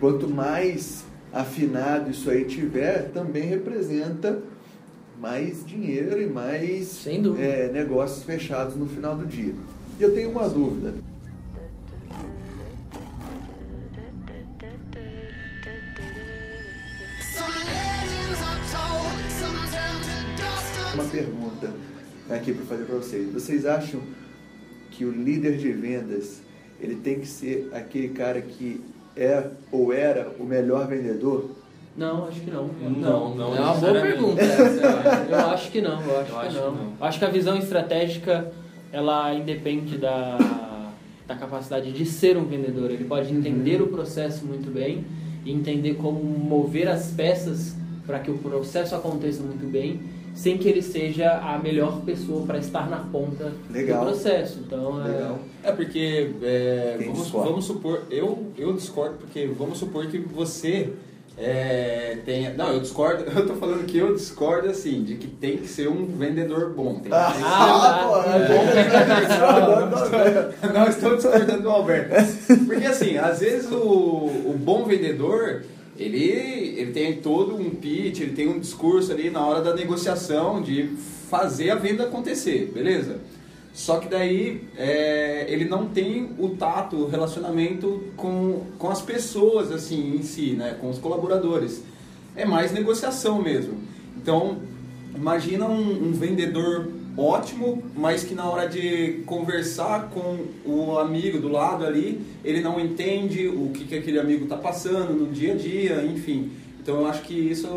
quanto 0.00 0.28
mais 0.28 1.04
afinado 1.32 2.10
isso 2.10 2.30
aí 2.30 2.44
tiver, 2.44 3.10
também 3.12 3.42
representa 3.42 4.40
mais 5.20 5.64
dinheiro 5.66 6.20
e 6.20 6.26
mais 6.26 7.06
é, 7.06 7.70
negócios 7.72 8.24
fechados 8.24 8.76
no 8.76 8.86
final 8.86 9.16
do 9.16 9.26
dia. 9.26 9.54
E 9.98 10.02
eu 10.02 10.14
tenho 10.14 10.30
uma 10.30 10.48
dúvida. 10.48 10.94
Uma 20.94 21.04
pergunta 21.04 21.72
aqui 22.30 22.52
para 22.52 22.64
fazer 22.66 22.84
para 22.84 22.96
vocês. 22.96 23.32
Vocês 23.32 23.66
acham 23.66 24.00
que 24.90 25.04
o 25.04 25.10
líder 25.10 25.56
de 25.56 25.72
vendas 25.72 26.40
ele 26.80 26.96
tem 26.96 27.20
que 27.20 27.26
ser 27.26 27.68
aquele 27.72 28.10
cara 28.10 28.40
que 28.40 28.80
é 29.16 29.44
ou 29.70 29.92
era 29.92 30.30
o 30.38 30.44
melhor 30.44 30.86
vendedor? 30.86 31.50
Não, 31.96 32.26
acho 32.26 32.40
que 32.40 32.50
não. 32.50 32.66
Não, 32.66 33.34
não 33.36 33.56
É 33.56 33.60
uma 33.60 33.74
boa 33.74 33.92
pergunta. 34.00 34.42
essa. 34.42 35.26
Eu 35.30 35.38
acho 35.50 35.70
que 35.70 35.80
não, 35.80 36.00
eu 36.02 36.20
acho, 36.20 36.32
Eu 36.32 36.40
que, 36.40 36.46
acho 36.46 36.56
não. 36.56 36.72
que 36.72 36.78
não. 36.78 36.92
Eu 37.00 37.06
acho 37.06 37.18
que 37.20 37.24
a 37.24 37.30
visão 37.30 37.56
estratégica, 37.56 38.52
ela 38.92 39.32
independe 39.32 39.96
da, 39.96 40.90
da 41.26 41.36
capacidade 41.36 41.92
de 41.92 42.04
ser 42.04 42.36
um 42.36 42.44
vendedor. 42.44 42.90
Ele 42.90 43.04
pode 43.04 43.32
entender 43.32 43.80
o 43.80 43.86
processo 43.86 44.44
muito 44.44 44.72
bem 44.72 45.04
e 45.44 45.52
entender 45.52 45.94
como 45.94 46.20
mover 46.22 46.88
as 46.88 47.12
peças 47.12 47.76
para 48.06 48.18
que 48.18 48.30
o 48.30 48.38
processo 48.38 48.94
aconteça 48.96 49.42
muito 49.42 49.64
bem, 49.70 50.00
sem 50.34 50.58
que 50.58 50.68
ele 50.68 50.82
seja 50.82 51.32
a 51.38 51.58
melhor 51.58 52.00
pessoa 52.02 52.44
para 52.44 52.58
estar 52.58 52.90
na 52.90 52.96
ponta 52.98 53.52
Legal. 53.70 54.04
do 54.04 54.10
processo. 54.10 54.58
Então, 54.66 55.00
é- 55.04 55.08
Legal. 55.08 55.38
É 55.62 55.72
porque, 55.72 56.30
é, 56.42 56.98
vamos, 57.06 57.30
vamos 57.30 57.64
supor, 57.64 58.02
eu, 58.10 58.46
eu 58.58 58.72
discordo 58.74 59.16
porque 59.18 59.46
vamos 59.46 59.78
supor 59.78 60.06
que 60.08 60.18
você 60.18 60.90
é, 61.38 62.18
tenha... 62.24 62.52
Não, 62.54 62.72
eu 62.72 62.80
discordo, 62.80 63.24
eu 63.30 63.46
tô 63.46 63.54
falando 63.54 63.84
que 63.86 63.96
eu 63.98 64.14
discordo 64.14 64.68
assim, 64.70 65.02
de 65.04 65.14
que 65.16 65.26
tem 65.26 65.56
que 65.56 65.66
ser 65.68 65.88
um 65.88 66.04
vendedor 66.06 66.70
bom. 66.74 66.94
Tem 66.94 67.10
que 67.10 67.12
Ah, 67.12 67.32
ser- 67.32 67.42
Ah, 67.46 68.04
pô, 68.08 68.22
tá. 68.22 68.36
é 68.36 68.48
bom. 70.68 70.72
Não 70.74 70.88
estou 70.88 71.16
discordando 71.16 71.62
do 71.62 71.70
Alberto. 71.70 72.14
Porque 72.66 72.86
assim, 72.86 73.16
às 73.16 73.40
vezes 73.40 73.70
o, 73.70 73.76
o 73.78 74.56
bom 74.58 74.84
vendedor, 74.84 75.62
ele, 75.98 76.18
ele 76.18 76.92
tem 76.92 77.16
todo 77.16 77.54
um 77.54 77.70
pitch, 77.70 78.20
ele 78.20 78.32
tem 78.32 78.48
um 78.48 78.58
discurso 78.58 79.12
ali 79.12 79.30
na 79.30 79.46
hora 79.46 79.62
da 79.62 79.74
negociação 79.74 80.60
de 80.60 80.90
fazer 81.30 81.70
a 81.70 81.76
venda 81.76 82.04
acontecer, 82.04 82.70
beleza? 82.74 83.20
Só 83.72 83.98
que 83.98 84.08
daí 84.08 84.62
é, 84.76 85.46
ele 85.48 85.64
não 85.64 85.88
tem 85.88 86.30
o 86.38 86.50
tato, 86.50 86.96
o 86.96 87.08
relacionamento 87.08 88.04
com, 88.16 88.62
com 88.78 88.88
as 88.88 89.02
pessoas 89.02 89.72
assim 89.72 90.14
em 90.16 90.22
si, 90.22 90.52
né? 90.52 90.76
com 90.80 90.88
os 90.90 90.98
colaboradores. 90.98 91.82
É 92.36 92.44
mais 92.44 92.72
negociação 92.72 93.42
mesmo. 93.42 93.74
Então, 94.16 94.58
imagina 95.14 95.66
um, 95.66 96.08
um 96.08 96.12
vendedor 96.12 96.88
ótimo, 97.16 97.82
mas 97.94 98.24
que 98.24 98.34
na 98.34 98.48
hora 98.48 98.68
de 98.68 99.22
conversar 99.26 100.10
com 100.10 100.44
o 100.64 100.98
amigo 100.98 101.38
do 101.38 101.48
lado 101.48 101.86
ali, 101.86 102.20
ele 102.44 102.60
não 102.60 102.80
entende 102.80 103.46
o 103.48 103.70
que, 103.70 103.84
que 103.84 103.96
aquele 103.96 104.18
amigo 104.18 104.44
está 104.44 104.56
passando 104.56 105.12
no 105.12 105.32
dia 105.32 105.54
a 105.54 105.56
dia, 105.56 106.04
enfim. 106.04 106.50
Então 106.80 107.00
eu 107.00 107.06
acho 107.06 107.22
que 107.22 107.34
isso 107.34 107.68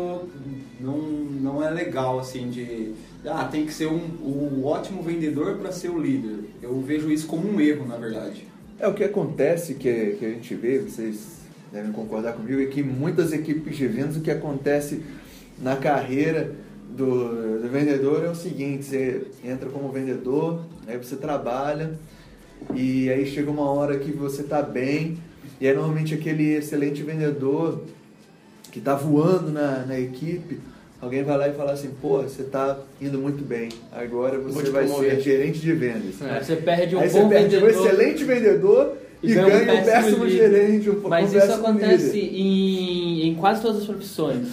não, 0.80 0.98
não 0.98 1.64
é 1.64 1.70
legal, 1.70 2.18
assim, 2.18 2.50
de... 2.50 2.92
Ah, 3.24 3.44
tem 3.44 3.66
que 3.66 3.72
ser 3.72 3.86
um, 3.86 4.00
o 4.22 4.64
ótimo 4.64 5.02
vendedor 5.02 5.56
para 5.56 5.72
ser 5.72 5.90
o 5.90 5.98
líder. 5.98 6.40
Eu 6.62 6.80
vejo 6.80 7.10
isso 7.10 7.26
como 7.26 7.48
um 7.48 7.60
erro, 7.60 7.86
na 7.86 7.96
verdade. 7.96 8.46
É 8.78 8.86
o 8.86 8.94
que 8.94 9.02
acontece, 9.02 9.74
que, 9.74 10.16
que 10.18 10.24
a 10.24 10.28
gente 10.30 10.54
vê, 10.54 10.78
vocês 10.78 11.38
devem 11.72 11.90
concordar 11.92 12.34
comigo, 12.34 12.60
é 12.60 12.66
que 12.66 12.82
muitas 12.82 13.32
equipes 13.32 13.76
de 13.76 13.86
vendas 13.86 14.16
o 14.16 14.20
que 14.20 14.30
acontece 14.30 15.02
na 15.58 15.76
carreira 15.76 16.54
do, 16.96 17.60
do 17.60 17.68
vendedor 17.68 18.24
é 18.24 18.28
o 18.30 18.34
seguinte, 18.34 18.84
você 18.84 19.22
entra 19.44 19.68
como 19.68 19.90
vendedor, 19.90 20.60
aí 20.86 20.96
você 20.96 21.16
trabalha, 21.16 21.92
e 22.74 23.10
aí 23.10 23.26
chega 23.26 23.50
uma 23.50 23.70
hora 23.70 23.98
que 23.98 24.10
você 24.10 24.42
está 24.42 24.62
bem, 24.62 25.18
e 25.60 25.68
aí 25.68 25.74
normalmente 25.74 26.14
aquele 26.14 26.54
excelente 26.56 27.02
vendedor 27.02 27.82
que 28.72 28.78
está 28.78 28.94
voando 28.94 29.50
na, 29.50 29.84
na 29.86 29.98
equipe, 29.98 30.60
alguém 31.00 31.22
vai 31.22 31.38
lá 31.38 31.48
e 31.48 31.52
fala 31.54 31.72
assim, 31.72 31.90
pô, 32.00 32.22
você 32.22 32.42
está 32.42 32.78
indo 33.00 33.18
muito 33.18 33.44
bem, 33.44 33.68
agora 33.92 34.38
você 34.38 34.70
vai 34.70 34.84
promover." 34.84 35.16
ser 35.16 35.20
gerente 35.20 35.60
de 35.60 35.72
vendas. 35.72 36.20
é, 36.22 36.40
você 36.42 36.56
perde 36.56 36.96
um 36.96 37.00
Aí 37.00 37.08
você 37.08 37.20
bom 37.20 37.28
perde 37.28 37.56
um 37.56 37.60
vendedor. 37.60 37.86
excelente 37.86 38.24
vendedor 38.24 38.96
e, 39.22 39.30
E 39.30 39.34
ganha 39.34 39.64
ganha 39.64 39.80
um 39.80 39.84
péssimo, 39.84 40.28
gerente, 40.28 40.90
um 40.90 41.08
Mas 41.08 41.32
um 41.32 41.38
isso 41.38 41.52
acontece 41.52 42.18
em, 42.18 43.28
em 43.28 43.34
quase 43.34 43.62
todas 43.62 43.78
as 43.78 43.86
profissões. 43.86 44.48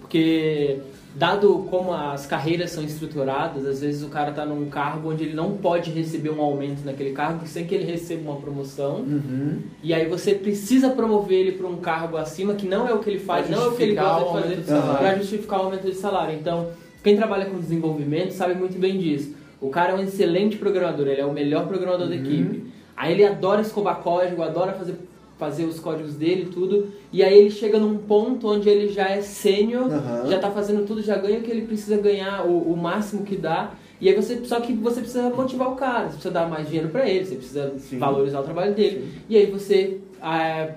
Porque, 0.00 0.78
dado 1.18 1.66
como 1.70 1.94
as 1.94 2.26
carreiras 2.26 2.70
são 2.72 2.84
estruturadas, 2.84 3.64
às 3.66 3.80
vezes 3.80 4.02
o 4.02 4.08
cara 4.08 4.30
está 4.30 4.44
num 4.44 4.68
cargo 4.68 5.10
onde 5.10 5.24
ele 5.24 5.34
não 5.34 5.52
pode 5.56 5.90
receber 5.90 6.28
um 6.30 6.40
aumento 6.42 6.84
naquele 6.84 7.12
cargo 7.12 7.46
sem 7.46 7.66
que 7.66 7.74
ele 7.74 7.84
receba 7.84 8.30
uma 8.30 8.38
promoção. 8.40 8.96
Uhum. 8.96 9.60
E 9.82 9.94
aí 9.94 10.06
você 10.06 10.34
precisa 10.34 10.90
promover 10.90 11.38
ele 11.40 11.52
para 11.52 11.66
um 11.66 11.76
cargo 11.76 12.18
acima 12.18 12.52
que 12.54 12.66
não 12.66 12.86
é 12.86 12.92
o 12.92 12.98
que 12.98 13.08
ele 13.08 13.18
faz, 13.18 13.48
não 13.48 13.62
é 13.64 13.66
o 13.68 13.72
que 13.72 13.82
ele 13.82 13.94
gosta 13.94 14.42
de 14.48 14.56
fazer 14.62 14.96
para 14.98 15.14
justificar 15.16 15.60
o 15.60 15.62
aumento 15.64 15.86
de 15.86 15.94
salário. 15.94 16.34
Então, 16.38 16.68
quem 17.02 17.16
trabalha 17.16 17.46
com 17.46 17.58
desenvolvimento 17.58 18.32
sabe 18.32 18.54
muito 18.54 18.78
bem 18.78 18.98
disso. 18.98 19.34
O 19.58 19.70
cara 19.70 19.92
é 19.92 19.94
um 19.96 20.02
excelente 20.02 20.58
programador, 20.58 21.06
ele 21.08 21.22
é 21.22 21.24
o 21.24 21.32
melhor 21.32 21.66
programador 21.66 22.08
da 22.08 22.14
Uhum. 22.14 22.20
equipe. 22.20 22.66
Aí 22.94 23.12
ele 23.12 23.24
adora 23.24 23.62
escovar 23.62 23.96
código, 24.00 24.42
adora 24.42 24.72
fazer, 24.72 24.96
fazer 25.38 25.64
os 25.64 25.78
códigos 25.78 26.14
dele 26.14 26.42
e 26.42 26.46
tudo. 26.46 26.88
E 27.12 27.22
aí 27.22 27.38
ele 27.38 27.50
chega 27.50 27.78
num 27.78 27.98
ponto 27.98 28.48
onde 28.48 28.68
ele 28.68 28.92
já 28.92 29.08
é 29.08 29.20
sênior, 29.20 29.92
Aham. 29.92 30.28
já 30.28 30.38
tá 30.38 30.50
fazendo 30.50 30.86
tudo, 30.86 31.02
já 31.02 31.16
ganha 31.16 31.38
o 31.38 31.42
que 31.42 31.50
ele 31.50 31.66
precisa 31.66 31.96
ganhar, 31.96 32.46
o, 32.46 32.72
o 32.72 32.76
máximo 32.76 33.24
que 33.24 33.36
dá. 33.36 33.74
E 34.00 34.08
aí 34.08 34.14
você, 34.14 34.44
só 34.44 34.60
que 34.60 34.72
você 34.72 35.00
precisa 35.00 35.30
motivar 35.30 35.72
o 35.72 35.76
cara, 35.76 36.04
você 36.04 36.14
precisa 36.14 36.30
dar 36.30 36.48
mais 36.48 36.66
dinheiro 36.66 36.90
para 36.90 37.08
ele, 37.08 37.24
você 37.24 37.34
precisa 37.36 37.74
Sim. 37.78 37.98
valorizar 37.98 38.40
o 38.40 38.44
trabalho 38.44 38.74
dele. 38.74 39.10
E 39.28 39.36
aí 39.36 39.46
você 39.46 39.98
ah, 40.20 40.68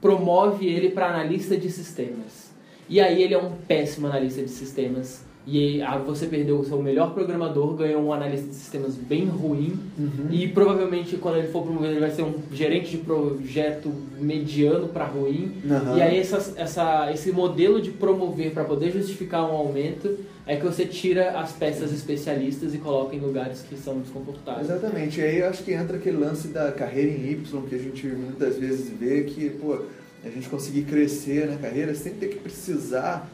promove 0.00 0.66
ele 0.66 0.90
para 0.90 1.08
analista 1.08 1.56
de 1.56 1.70
sistemas. 1.70 2.50
E 2.88 3.00
aí 3.00 3.22
ele 3.22 3.34
é 3.34 3.38
um 3.38 3.50
péssimo 3.66 4.06
analista 4.06 4.42
de 4.42 4.50
sistemas. 4.50 5.24
E 5.46 5.80
aí 5.80 6.02
você 6.02 6.26
perdeu 6.26 6.58
o 6.58 6.64
seu 6.64 6.82
melhor 6.82 7.14
programador, 7.14 7.74
ganhou 7.74 8.02
um 8.02 8.12
analista 8.12 8.48
de 8.48 8.54
sistemas 8.54 8.96
bem 8.96 9.26
ruim. 9.26 9.78
Uhum. 9.96 10.26
E 10.28 10.48
provavelmente 10.48 11.16
quando 11.16 11.38
ele 11.38 11.48
for 11.48 11.62
promovido 11.62 11.92
ele 11.92 12.00
vai 12.00 12.10
ser 12.10 12.22
um 12.22 12.34
gerente 12.52 12.90
de 12.90 12.98
projeto 12.98 13.92
mediano 14.18 14.88
para 14.88 15.04
ruim. 15.04 15.52
Aham. 15.70 15.96
E 15.96 16.02
aí 16.02 16.18
essa, 16.18 16.54
essa, 16.56 17.12
esse 17.12 17.30
modelo 17.30 17.80
de 17.80 17.92
promover 17.92 18.50
para 18.50 18.64
poder 18.64 18.90
justificar 18.90 19.48
um 19.48 19.54
aumento 19.54 20.18
é 20.46 20.56
que 20.56 20.64
você 20.64 20.84
tira 20.84 21.38
as 21.38 21.52
peças 21.52 21.92
especialistas 21.92 22.74
e 22.74 22.78
coloca 22.78 23.14
em 23.14 23.20
lugares 23.20 23.62
que 23.62 23.76
são 23.76 24.00
desconfortáveis. 24.00 24.68
Exatamente, 24.68 25.20
e 25.20 25.24
aí 25.24 25.38
eu 25.38 25.48
acho 25.48 25.62
que 25.62 25.72
entra 25.72 25.96
aquele 25.96 26.16
lance 26.16 26.48
da 26.48 26.72
carreira 26.72 27.10
em 27.10 27.30
Y 27.30 27.62
que 27.68 27.74
a 27.74 27.78
gente 27.78 28.06
muitas 28.06 28.56
vezes 28.56 28.90
vê 28.98 29.22
que, 29.24 29.50
pô, 29.50 29.78
a 30.24 30.28
gente 30.28 30.48
conseguir 30.48 30.82
crescer 30.82 31.46
na 31.46 31.56
carreira 31.56 31.94
sem 31.94 32.14
ter 32.14 32.28
que 32.28 32.36
precisar 32.36 33.28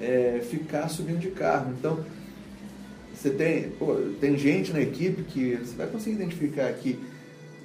é, 0.00 0.40
ficar 0.48 0.88
subindo 0.88 1.18
de 1.18 1.28
cargo. 1.28 1.72
Então, 1.78 2.04
você 3.14 3.30
tem, 3.30 3.70
pô, 3.70 3.96
tem 4.20 4.36
gente 4.36 4.72
na 4.72 4.80
equipe 4.80 5.22
que 5.22 5.56
você 5.56 5.76
vai 5.76 5.86
conseguir 5.88 6.16
identificar 6.16 6.72
que 6.74 6.98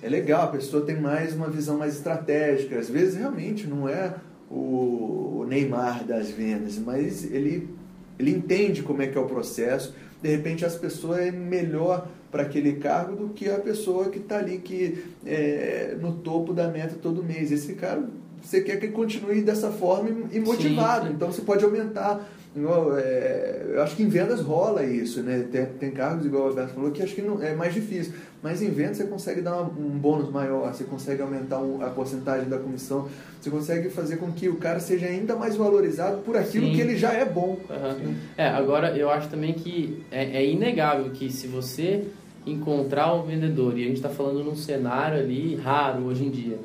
é 0.02 0.10
legal, 0.10 0.44
a 0.44 0.48
pessoa 0.48 0.86
tem 0.86 1.00
mais 1.00 1.34
uma 1.34 1.50
visão 1.50 1.78
mais 1.78 1.96
estratégica. 1.96 2.78
Às 2.78 2.90
vezes 2.90 3.16
realmente 3.16 3.68
não 3.68 3.88
é 3.88 4.16
o 4.50 5.24
o 5.44 5.46
Neymar 5.46 6.04
das 6.06 6.32
vendas, 6.32 6.80
mas 6.80 7.30
ele, 7.32 7.70
ele 8.18 8.32
entende 8.32 8.82
como 8.82 9.02
é 9.02 9.08
que 9.08 9.18
é 9.18 9.22
o 9.22 9.26
processo. 9.26 9.94
De 10.22 10.30
repente 10.30 10.66
as 10.66 10.76
pessoas 10.76 11.20
é 11.20 11.32
melhor 11.32 12.08
para 12.32 12.44
aquele 12.44 12.74
cargo 12.74 13.16
do 13.16 13.34
que 13.34 13.50
a 13.50 13.60
pessoa 13.60 14.10
que 14.10 14.18
está 14.18 14.38
ali 14.38 14.58
que 14.58 15.04
é, 15.26 15.96
no 16.00 16.14
topo 16.14 16.54
da 16.54 16.68
meta 16.70 16.96
todo 17.00 17.24
mês. 17.24 17.52
Esse 17.52 17.74
cara 17.74 18.08
você 18.44 18.62
quer 18.62 18.78
que 18.78 18.86
ele 18.88 18.94
continue 18.94 19.42
dessa 19.42 19.72
forma 19.72 20.10
e 20.32 20.40
motivado. 20.40 21.08
Sim. 21.08 21.14
Então 21.14 21.32
você 21.32 21.42
pode 21.42 21.64
aumentar. 21.64 22.30
Igual, 22.56 22.96
é, 23.00 23.64
eu 23.68 23.82
acho 23.82 23.96
que 23.96 24.04
em 24.04 24.08
vendas 24.08 24.40
rola 24.40 24.84
isso, 24.84 25.24
né? 25.24 25.44
Tem, 25.52 25.66
tem 25.66 25.90
cargos, 25.90 26.24
igual 26.24 26.44
o 26.44 26.48
Alberto 26.50 26.76
falou, 26.76 26.92
que 26.92 27.02
acho 27.02 27.16
que 27.16 27.22
não, 27.24 27.42
é 27.42 27.56
mais 27.56 27.74
difícil. 27.74 28.14
Mas 28.44 28.62
em 28.62 28.70
vendas 28.70 28.98
você 28.98 29.06
consegue 29.06 29.42
dar 29.42 29.56
uma- 29.60 29.72
um 29.72 29.90
bônus 29.98 30.30
maior, 30.30 30.72
você 30.72 30.84
consegue 30.84 31.20
aumentar 31.24 31.58
um- 31.58 31.82
a 31.84 31.90
porcentagem 31.90 32.48
da 32.48 32.60
comissão, 32.60 33.08
você 33.42 33.50
consegue 33.50 33.90
fazer 33.90 34.18
com 34.18 34.32
que 34.32 34.50
o 34.50 34.58
cara 34.58 34.80
seja 34.80 35.08
ainda 35.08 35.36
mais 35.36 35.56
valorizado 35.56 36.18
por 36.22 36.38
aquilo 36.38 36.68
Sim. 36.68 36.74
que 36.74 36.82
ele 36.82 36.96
já 36.96 37.12
é 37.12 37.26
bom. 37.26 37.58
Aham. 37.68 38.14
É, 38.38 38.48
agora 38.50 38.96
eu 38.96 39.10
acho 39.10 39.30
também 39.30 39.54
que 39.54 40.04
é, 40.12 40.38
é 40.38 40.46
inegável 40.48 41.10
que 41.10 41.32
se 41.32 41.48
você 41.48 42.04
encontrar 42.46 43.16
um 43.16 43.24
vendedor, 43.24 43.76
e 43.80 43.84
a 43.84 43.88
gente 43.88 43.96
está 43.96 44.10
falando 44.10 44.44
num 44.44 44.56
cenário 44.56 45.18
ali 45.18 45.56
raro 45.56 46.04
hoje 46.04 46.26
em 46.26 46.30
dia, 46.30 46.58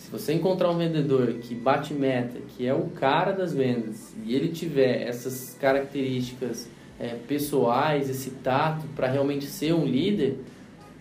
se 0.00 0.10
você 0.10 0.32
encontrar 0.32 0.70
um 0.70 0.78
vendedor 0.78 1.34
que 1.34 1.54
bate 1.54 1.92
meta, 1.92 2.40
que 2.48 2.66
é 2.66 2.72
o 2.72 2.84
cara 2.88 3.32
das 3.32 3.52
vendas, 3.52 4.14
e 4.24 4.34
ele 4.34 4.48
tiver 4.48 5.06
essas 5.06 5.56
características 5.60 6.68
é, 6.98 7.16
pessoais, 7.28 8.08
esse 8.08 8.30
tato 8.30 8.86
para 8.96 9.06
realmente 9.06 9.44
ser 9.44 9.74
um 9.74 9.84
líder, 9.84 10.38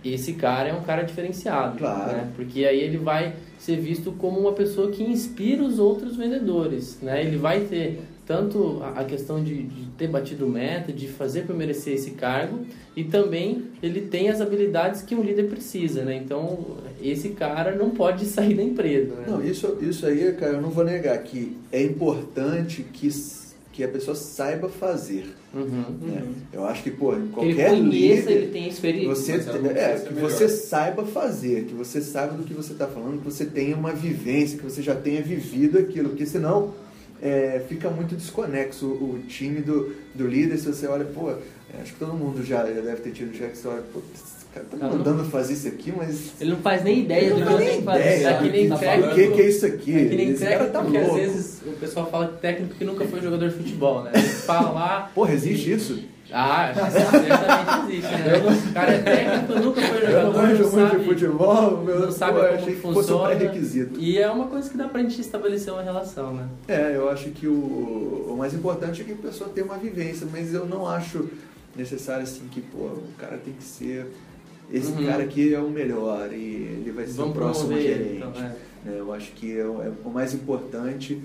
esse 0.04 0.34
cara 0.34 0.70
é 0.70 0.74
um 0.74 0.82
cara 0.84 1.04
diferenciado. 1.04 1.78
Claro. 1.78 2.12
Né? 2.12 2.30
Porque 2.36 2.66
aí 2.66 2.80
ele 2.80 2.98
vai 2.98 3.36
ser 3.58 3.78
visto 3.78 4.12
como 4.12 4.38
uma 4.38 4.52
pessoa 4.52 4.92
que 4.92 5.02
inspira 5.02 5.64
os 5.64 5.80
outros 5.80 6.18
vendedores. 6.18 7.00
Né? 7.02 7.24
Ele 7.24 7.38
vai 7.38 7.62
ter 7.62 8.02
tanto 8.30 8.80
a 8.96 9.04
questão 9.04 9.44
de, 9.44 9.64
de, 9.64 9.86
ter 9.98 10.08
batido 10.08 10.48
meta, 10.48 10.94
de 10.94 11.08
fazer 11.08 11.48
para 11.48 11.56
merecer 11.56 11.96
esse 11.96 12.12
cargo, 12.12 12.60
e 12.96 13.04
também 13.04 13.64
ele 13.82 14.02
tem 14.02 14.30
as 14.30 14.40
habilidades 14.40 15.02
que 15.02 15.16
um 15.16 15.24
líder 15.24 15.50
precisa, 15.50 16.04
né? 16.04 16.22
Então, 16.24 16.78
esse 17.02 17.30
cara 17.30 17.76
não 17.76 17.90
pode 17.90 18.26
sair 18.30 18.54
da 18.54 18.62
empresa. 18.62 19.16
Né? 19.16 19.26
Não, 19.28 19.44
isso, 19.44 19.80
isso 19.82 20.06
aí, 20.06 20.32
cara, 20.34 20.54
eu 20.54 20.62
não 20.62 20.70
vou 20.70 20.84
negar 20.86 21.18
que 21.24 21.58
é 21.72 21.82
importante 21.82 22.86
que, 22.94 23.10
que 23.74 23.84
a 23.84 23.88
pessoa 23.88 24.14
saiba 24.14 24.70
fazer. 24.70 25.26
Uhum. 25.52 25.86
Né? 26.00 26.24
Eu 26.54 26.66
acho 26.66 26.84
que, 26.84 26.92
pô, 26.92 27.14
ele 27.16 27.30
qualquer 27.30 27.72
conheça, 27.72 28.30
líder, 28.30 28.32
ele 28.32 28.52
tem 28.52 28.68
experiência. 28.68 29.10
você, 29.10 29.32
é, 29.32 29.36
precisa 29.38 29.60
que 29.60 30.14
ser 30.14 30.22
você 30.22 30.44
melhor. 30.44 30.58
saiba 30.60 31.04
fazer, 31.04 31.64
que 31.64 31.74
você 31.74 32.00
saiba 32.00 32.34
do 32.34 32.44
que 32.44 32.54
você 32.54 32.74
está 32.74 32.86
falando, 32.86 33.18
que 33.18 33.26
você 33.26 33.44
tenha 33.44 33.76
uma 33.76 33.92
vivência, 33.92 34.56
que 34.56 34.64
você 34.64 34.84
já 34.84 34.94
tenha 34.94 35.20
vivido 35.20 35.80
aquilo, 35.80 36.10
porque 36.10 36.28
senão 36.28 36.76
é, 37.22 37.64
fica 37.68 37.90
muito 37.90 38.16
desconexo 38.16 38.86
o, 38.86 39.24
time 39.28 39.62
do, 39.62 39.96
do 40.16 40.28
líder, 40.28 40.58
se 40.58 40.68
você 40.68 40.88
olha, 40.88 41.06
pô, 41.06 41.32
é, 41.32 41.82
acho 41.82 41.94
que 41.94 42.00
todo 42.00 42.14
mundo 42.14 42.44
já, 42.44 42.66
já 42.66 42.82
deve 42.82 43.02
ter 43.02 43.12
tido 43.12 43.32
um 43.32 43.34
cheque, 43.34 43.58
você 43.58 43.68
olha, 43.68 43.84
pô, 43.94 44.02
cara 44.54 44.66
tá 44.70 44.76
me 44.76 44.82
Cara, 44.82 44.92
não- 44.94 44.98
mandando 45.00 45.24
fazer 45.30 45.54
isso 45.54 45.68
aqui, 45.68 45.94
mas 45.96 46.34
Ele 46.42 46.52
não 46.52 46.58
faz 46.60 46.84
nem 46.84 47.00
ideia 47.00 47.34
do 47.34 47.36
que 47.46 47.52
eu 47.54 47.58
tenho 47.58 47.78
que 47.78 47.82
fazer. 47.84 48.04
É 48.24 48.34
que 48.38 48.50
nem 48.50 48.70
Tá 48.70 48.76
o 48.76 49.16
que, 49.16 49.28
que 49.32 49.42
é 49.42 49.48
isso 49.50 49.66
aqui? 49.66 49.96
É 49.98 50.06
que 50.06 50.16
nem 50.16 50.30
esse 50.30 50.44
cara 50.44 50.52
técnico, 50.66 50.74
tá 50.74 50.82
porque 50.84 50.98
às 50.98 51.14
vezes 51.14 51.62
o 51.66 51.72
pessoal 51.72 52.10
fala 52.10 52.28
que 52.28 52.38
técnico 52.42 52.76
que 52.76 52.84
nunca 52.86 53.06
foi 53.06 53.22
jogador 53.22 53.50
de 53.50 53.56
futebol, 53.56 54.04
né? 54.04 54.12
Ele 54.14 54.24
fala 54.24 54.70
lá, 54.72 55.12
Porra, 55.14 55.34
existe 55.34 55.72
isso? 55.72 56.00
ah, 56.32 56.72
certamente 56.92 57.92
existe, 57.92 58.12
né? 58.12 58.70
O 58.70 58.74
cara 58.74 58.92
é 58.94 58.98
técnico, 59.00 59.60
nunca 59.60 59.82
foi 59.82 59.98
Eu 59.98 60.02
não 60.02 60.12
jogador, 60.12 60.34
manjo 60.38 60.64
não 60.64 60.72
sabe, 60.72 61.00
de 61.00 61.06
futebol, 61.06 61.78
meu, 61.84 62.00
não 62.00 62.12
sabe 62.12 62.34
pô, 62.34 62.40
como 62.46 62.54
achei 62.54 62.76
que 62.76 62.82
fosse 62.82 62.98
um 63.00 63.02
funciona. 63.02 63.36
pré-requisito. 63.36 64.00
E 64.00 64.18
é 64.20 64.30
uma 64.30 64.48
coisa 64.48 64.70
que 64.70 64.78
dá 64.78 64.88
pra 64.88 65.02
gente 65.02 65.20
estabelecer 65.22 65.74
uma 65.74 65.82
relação, 65.84 66.34
né? 66.34 66.48
É, 66.68 66.96
eu 66.96 67.10
acho 67.10 67.30
que 67.32 67.48
o, 67.48 68.28
o 68.30 68.36
mais 68.38 68.54
importante 68.54 69.02
é 69.02 69.06
que 69.06 69.14
a 69.14 69.16
pessoa 69.16 69.50
tenha 69.50 69.66
uma 69.66 69.78
vivência, 69.78 70.28
mas 70.32 70.54
eu 70.54 70.66
não 70.68 70.88
acho 70.88 71.28
necessário 71.76 72.24
assim 72.24 72.42
que, 72.52 72.62
pô, 72.62 72.80
o 72.86 73.04
cara 73.18 73.38
tem 73.38 73.54
que 73.54 73.64
ser. 73.64 74.08
Esse 74.72 74.92
Uhum. 74.92 75.06
cara 75.06 75.24
aqui 75.24 75.54
é 75.54 75.60
o 75.60 75.70
melhor 75.70 76.32
e 76.32 76.36
ele 76.82 76.92
vai 76.92 77.06
ser 77.08 77.14
Vamos 77.14 77.32
o 77.32 77.40
próximo 77.40 77.74
gerente. 77.80 78.18
então, 78.18 78.34
é. 78.44 78.56
É, 78.88 79.00
eu 79.00 79.12
acho 79.14 79.32
que 79.34 79.58
é 79.58 79.66
o, 79.66 79.82
é 79.82 79.92
o 80.06 80.10
mais 80.10 80.34
importante 80.34 81.20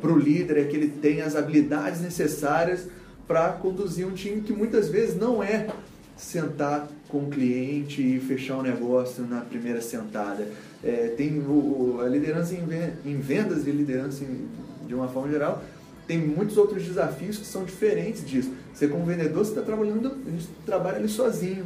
para 0.00 0.10
o 0.12 0.18
líder 0.18 0.56
é 0.58 0.64
que 0.64 0.76
ele 0.76 0.88
tenha 0.88 1.24
as 1.24 1.36
habilidades 1.36 2.00
necessárias 2.00 2.88
para 3.28 3.48
conduzir 3.50 4.04
um 4.06 4.10
time 4.12 4.40
que 4.40 4.52
muitas 4.52 4.88
vezes 4.88 5.14
não 5.16 5.40
é 5.42 5.68
sentar 6.16 6.88
com 7.08 7.18
o 7.24 7.28
cliente 7.28 8.02
e 8.02 8.18
fechar 8.20 8.58
um 8.58 8.62
negócio 8.62 9.24
na 9.24 9.40
primeira 9.42 9.80
sentada. 9.80 10.46
É, 10.82 11.14
tem 11.16 11.38
o, 11.40 11.50
o- 11.96 12.00
a 12.00 12.08
liderança 12.08 12.54
em, 12.54 12.62
em 13.10 13.20
vendas 13.20 13.66
e 13.66 13.70
liderança 13.70 14.24
em- 14.24 14.48
de 14.86 14.94
uma 14.94 15.08
forma 15.08 15.30
geral 15.30 15.62
tem 16.06 16.18
muitos 16.18 16.56
outros 16.56 16.82
desafios 16.82 17.38
que 17.38 17.46
são 17.46 17.64
diferentes 17.64 18.26
disso. 18.28 18.50
Você 18.74 18.88
como 18.88 19.04
vendedor, 19.04 19.44
você 19.44 19.50
está 19.52 19.62
trabalhando, 19.62 20.16
a 20.26 20.30
gente 20.30 20.48
trabalha 20.66 20.96
ali 20.96 21.08
sozinho, 21.08 21.64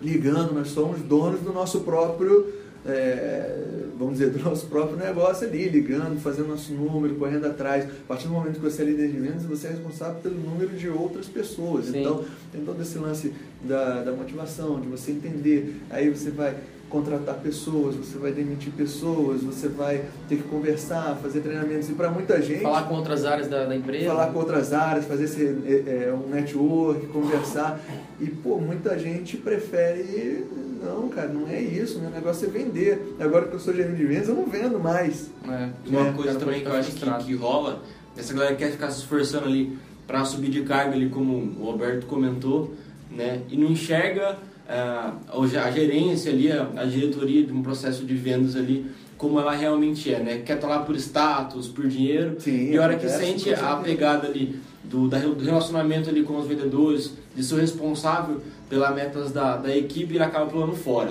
ligando, 0.00 0.52
nós 0.52 0.68
somos 0.68 1.00
donos 1.00 1.40
do 1.40 1.52
nosso 1.52 1.80
próprio, 1.80 2.46
é, 2.84 3.64
vamos 3.98 4.18
dizer, 4.18 4.30
do 4.36 4.42
nosso 4.42 4.66
próprio 4.66 4.96
negócio 4.96 5.46
ali, 5.46 5.68
ligando, 5.68 6.20
fazendo 6.20 6.48
nosso 6.48 6.72
número, 6.72 7.14
correndo 7.16 7.46
atrás. 7.46 7.84
A 7.84 8.06
partir 8.08 8.28
do 8.28 8.32
momento 8.32 8.54
que 8.54 8.60
você 8.60 8.82
é 8.82 8.84
líder 8.84 9.08
de 9.08 9.18
vendas, 9.18 9.44
você 9.44 9.68
é 9.68 9.70
responsável 9.70 10.20
pelo 10.22 10.38
número 10.38 10.76
de 10.76 10.88
outras 10.88 11.26
pessoas. 11.26 11.86
Sim. 11.86 12.00
Então, 12.00 12.24
tem 12.52 12.64
todo 12.64 12.80
esse 12.80 12.98
lance 12.98 13.32
da, 13.62 14.02
da 14.02 14.12
motivação, 14.12 14.80
de 14.80 14.88
você 14.88 15.12
entender. 15.12 15.76
Aí 15.90 16.10
você 16.10 16.30
vai 16.30 16.56
contratar 16.88 17.36
pessoas, 17.36 17.94
você 17.96 18.16
vai 18.16 18.30
demitir 18.32 18.72
pessoas, 18.72 19.42
você 19.42 19.68
vai 19.68 20.04
ter 20.28 20.36
que 20.36 20.42
conversar, 20.44 21.18
fazer 21.22 21.40
treinamentos. 21.40 21.88
E 21.88 21.92
para 21.92 22.10
muita 22.10 22.40
gente 22.40 22.62
Falar 22.62 22.82
com 22.84 22.94
outras 22.94 23.24
áreas 23.24 23.48
da, 23.48 23.64
da 23.64 23.76
empresa. 23.76 24.06
falar 24.06 24.26
com 24.32 24.38
outras 24.38 24.72
áreas, 24.72 25.04
fazer 25.04 25.24
esse, 25.24 25.44
é, 25.66 26.06
é, 26.08 26.12
um 26.12 26.28
network, 26.28 27.06
conversar. 27.08 27.80
E, 28.20 28.26
pô, 28.26 28.58
muita 28.58 28.98
gente 28.98 29.36
prefere. 29.36 30.46
Não, 30.82 31.08
cara, 31.08 31.28
não 31.28 31.48
é 31.48 31.60
isso. 31.60 31.98
Meu 31.98 32.10
negócio 32.10 32.46
é 32.46 32.50
vender. 32.50 33.16
Agora 33.18 33.48
que 33.48 33.54
eu 33.54 33.60
sou 33.60 33.74
gerente 33.74 33.96
de 33.96 34.04
vendas, 34.06 34.28
eu 34.28 34.34
não 34.36 34.46
vendo 34.46 34.78
mais. 34.78 35.30
É. 35.44 35.70
Uma 35.88 36.08
É, 36.08 36.12
coisa 36.12 36.32
cara, 36.34 36.38
também 36.44 36.60
que 36.60 36.66
eu 36.68 36.72
acho 36.74 36.92
que, 36.92 37.24
que 37.24 37.34
rola, 37.34 37.82
essa 38.16 38.32
galera 38.32 38.54
quer 38.54 38.70
ficar 38.70 38.90
se 38.90 39.00
esforçando 39.00 39.46
ali 39.46 39.76
para 40.06 40.24
subir 40.24 40.50
de 40.50 40.62
carga 40.62 40.94
ali, 40.94 41.08
como 41.08 41.56
o 41.60 41.68
Alberto 41.68 42.06
comentou, 42.06 42.72
né? 43.10 43.42
E 43.50 43.56
não 43.56 43.68
enxerga 43.70 44.38
a 44.68 45.70
gerência 45.70 46.32
ali, 46.32 46.50
a, 46.50 46.84
diretoria 46.84 47.44
de 47.44 47.52
um 47.52 47.62
processo 47.62 48.04
de 48.04 48.14
vendas 48.14 48.56
ali, 48.56 48.86
como 49.16 49.40
ela 49.40 49.52
realmente 49.54 50.12
é, 50.12 50.18
né? 50.18 50.42
Quer 50.44 50.56
estar 50.56 50.66
lá 50.68 50.80
por 50.80 50.94
status, 50.96 51.68
por 51.68 51.86
dinheiro, 51.86 52.36
Sim, 52.38 52.70
e 52.72 52.76
a 52.78 52.82
hora 52.82 52.96
que 52.96 53.08
sente 53.08 53.52
a 53.54 53.76
pegada 53.76 54.26
ali 54.26 54.58
do, 54.84 55.08
da- 55.08 55.18
do 55.18 55.42
relacionamento 55.44 56.08
ali 56.10 56.22
com 56.22 56.36
os 56.38 56.46
vendedores, 56.46 57.14
de 57.34 57.42
ser 57.44 57.60
responsável 57.60 58.40
pelas 58.68 58.94
metas 58.94 59.32
da, 59.32 59.56
da 59.56 59.74
equipe, 59.76 60.14
ele 60.14 60.22
acaba 60.24 60.46
pulando 60.46 60.74
fora. 60.74 61.10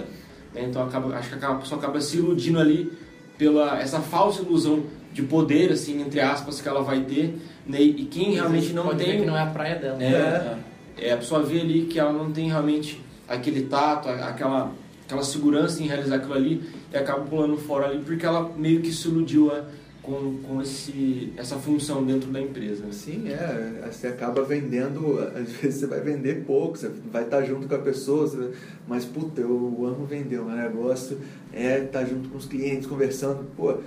né? 0.53 0.65
Então 0.69 0.83
acaba, 0.83 1.15
acho 1.15 1.29
que 1.29 1.35
acaba- 1.35 1.55
a 1.55 1.59
pessoa 1.59 1.79
acaba 1.79 1.99
se 2.01 2.17
iludindo 2.17 2.59
ali 2.59 2.91
pela 3.37 3.79
essa 3.79 3.99
falsa 3.99 4.41
ilusão 4.41 4.83
de 5.13 5.21
poder, 5.23 5.71
assim, 5.71 6.01
entre 6.01 6.19
aspas, 6.19 6.59
que 6.61 6.67
ela 6.67 6.83
vai 6.83 7.01
ter, 7.01 7.37
né? 7.65 7.81
E 7.81 8.05
quem 8.05 8.33
realmente 8.33 8.73
não 8.73 8.83
Pode 8.83 8.97
ver 8.97 9.05
tem... 9.11 9.19
que 9.21 9.25
não 9.25 9.37
é 9.37 9.41
a 9.41 9.45
praia 9.47 9.75
dela. 9.75 9.97
É, 10.03 10.57
é, 10.97 11.13
a 11.13 11.17
pessoa 11.17 11.41
vê 11.41 11.61
ali 11.61 11.83
que 11.85 11.97
ela 11.99 12.11
não 12.13 12.31
tem 12.31 12.47
realmente 12.49 13.01
aquele 13.27 13.63
tato, 13.63 14.07
a- 14.09 14.29
aquela, 14.29 14.71
aquela 15.05 15.23
segurança 15.23 15.81
em 15.81 15.87
realizar 15.87 16.15
aquilo 16.17 16.33
ali 16.33 16.63
e 16.91 16.97
acaba 16.97 17.21
pulando 17.23 17.57
fora 17.57 17.87
ali 17.87 18.03
porque 18.03 18.25
ela 18.25 18.51
meio 18.57 18.81
que 18.81 18.91
se 18.91 19.07
iludiu 19.07 19.51
é, 19.51 19.63
com, 20.01 20.37
com 20.43 20.61
esse, 20.61 21.33
essa 21.35 21.55
função 21.55 22.03
dentro 22.03 22.29
da 22.31 22.39
empresa. 22.39 22.83
né? 22.83 22.91
Sim, 22.91 23.27
é. 23.29 23.87
Você 23.91 24.07
acaba 24.07 24.43
vendendo, 24.43 25.17
às 25.35 25.49
vezes 25.51 25.79
você 25.79 25.87
vai 25.87 25.99
vender 25.99 26.43
pouco, 26.45 26.77
você 26.77 26.91
vai 27.11 27.23
estar 27.23 27.43
junto 27.43 27.67
com 27.67 27.73
a 27.75 27.79
pessoa, 27.79 28.27
você- 28.27 28.51
mas 28.87 29.03
puta, 29.05 29.41
eu 29.41 29.49
amo 29.85 30.05
vender, 30.05 30.39
o 30.39 30.45
meu 30.45 30.55
negócio 30.55 31.17
é 31.51 31.79
estar 31.83 32.05
junto 32.05 32.29
com 32.29 32.37
os 32.37 32.45
clientes, 32.45 32.85
conversando. 32.85 33.45
Pô, 33.57 33.77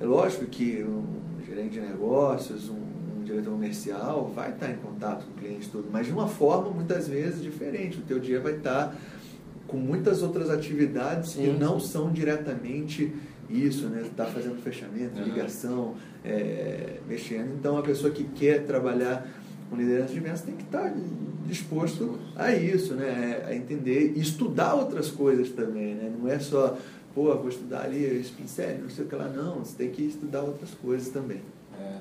é 0.00 0.04
lógico 0.04 0.46
que 0.46 0.82
um 0.82 1.04
gerente 1.46 1.74
de 1.74 1.80
negócios, 1.80 2.68
um 2.68 2.88
diretor 3.28 3.50
comercial 3.50 4.32
vai 4.34 4.50
estar 4.50 4.70
em 4.70 4.76
contato 4.76 5.24
com 5.24 5.32
o 5.32 5.34
cliente 5.34 5.68
tudo, 5.68 5.88
mas 5.92 6.06
de 6.06 6.12
uma 6.12 6.28
forma 6.28 6.70
muitas 6.70 7.08
vezes 7.08 7.42
diferente. 7.42 7.98
O 7.98 8.02
teu 8.02 8.18
dia 8.18 8.40
vai 8.40 8.56
estar 8.56 8.96
com 9.66 9.76
muitas 9.76 10.22
outras 10.22 10.50
atividades 10.50 11.34
que 11.34 11.44
Sim. 11.44 11.58
não 11.58 11.78
são 11.78 12.10
diretamente 12.10 13.12
isso, 13.50 13.88
né? 13.88 14.08
Tá 14.16 14.26
fazendo 14.26 14.60
fechamento, 14.62 15.20
ligação, 15.20 15.94
é, 16.24 16.98
mexendo. 17.06 17.54
Então, 17.58 17.78
a 17.78 17.82
pessoa 17.82 18.12
que 18.12 18.24
quer 18.24 18.64
trabalhar 18.64 19.26
com 19.68 19.76
liderança 19.76 20.12
de 20.12 20.20
vendas 20.20 20.40
tem 20.40 20.56
que 20.56 20.62
estar 20.62 20.92
disposto 21.46 22.18
a 22.36 22.54
isso, 22.54 22.94
né? 22.94 23.44
A 23.46 23.54
entender 23.54 24.14
e 24.16 24.20
estudar 24.20 24.74
outras 24.74 25.10
coisas 25.10 25.50
também, 25.50 25.94
né? 25.94 26.12
Não 26.18 26.28
é 26.28 26.38
só, 26.38 26.78
pô, 27.14 27.34
vou 27.36 27.48
estudar 27.48 27.82
ali 27.82 28.24
selling, 28.46 28.82
não 28.82 28.90
sei 28.90 29.04
o 29.04 29.08
que 29.08 29.14
lá, 29.14 29.28
não. 29.28 29.58
Você 29.58 29.76
tem 29.76 29.90
que 29.90 30.02
estudar 30.02 30.42
outras 30.42 30.70
coisas 30.74 31.08
também. 31.08 31.40
É, 31.78 31.98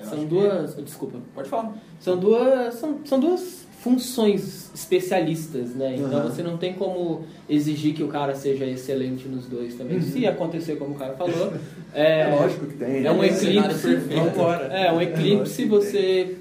é, 0.00 0.04
São 0.04 0.24
duas. 0.24 0.76
Desculpa. 0.76 1.18
que- 1.18 1.24
Pode 1.34 1.48
falar. 1.48 1.74
São 1.98 2.16
duas, 2.18 2.74
são, 2.74 2.98
são 3.04 3.18
duas 3.20 3.66
funções 3.80 4.70
especialistas, 4.74 5.74
né? 5.74 5.96
Então 5.96 6.18
Aham. 6.20 6.28
você 6.30 6.42
não 6.42 6.56
tem 6.58 6.74
como 6.74 7.24
exigir 7.48 7.94
que 7.94 8.02
o 8.02 8.08
cara 8.08 8.34
seja 8.34 8.66
excelente 8.66 9.26
nos 9.26 9.46
dois 9.46 9.74
também. 9.74 9.96
Uhum. 9.96 10.02
Se 10.02 10.26
acontecer 10.26 10.76
como 10.76 10.94
o 10.94 10.98
cara 10.98 11.14
falou, 11.14 11.52
é, 11.94 12.20
É, 12.20 12.34
lógico 12.34 12.66
que 12.66 12.74
tem. 12.76 13.06
é 13.06 13.10
um 13.10 13.18
né? 13.18 13.28
eclipse. 13.28 13.96
Vambora. 13.96 14.64
É 14.66 14.92
um 14.92 15.00
eclipse 15.00 15.34
lógico 15.34 15.56
que 15.56 15.64
você 15.66 16.36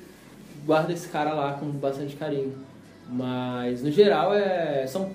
guarda 0.66 0.92
esse 0.94 1.08
cara 1.08 1.34
lá 1.34 1.54
com 1.54 1.68
bastante 1.68 2.16
carinho. 2.18 2.54
Mas 3.10 3.82
no 3.82 3.90
geral 3.90 4.34
é, 4.34 4.86
são, 4.86 5.10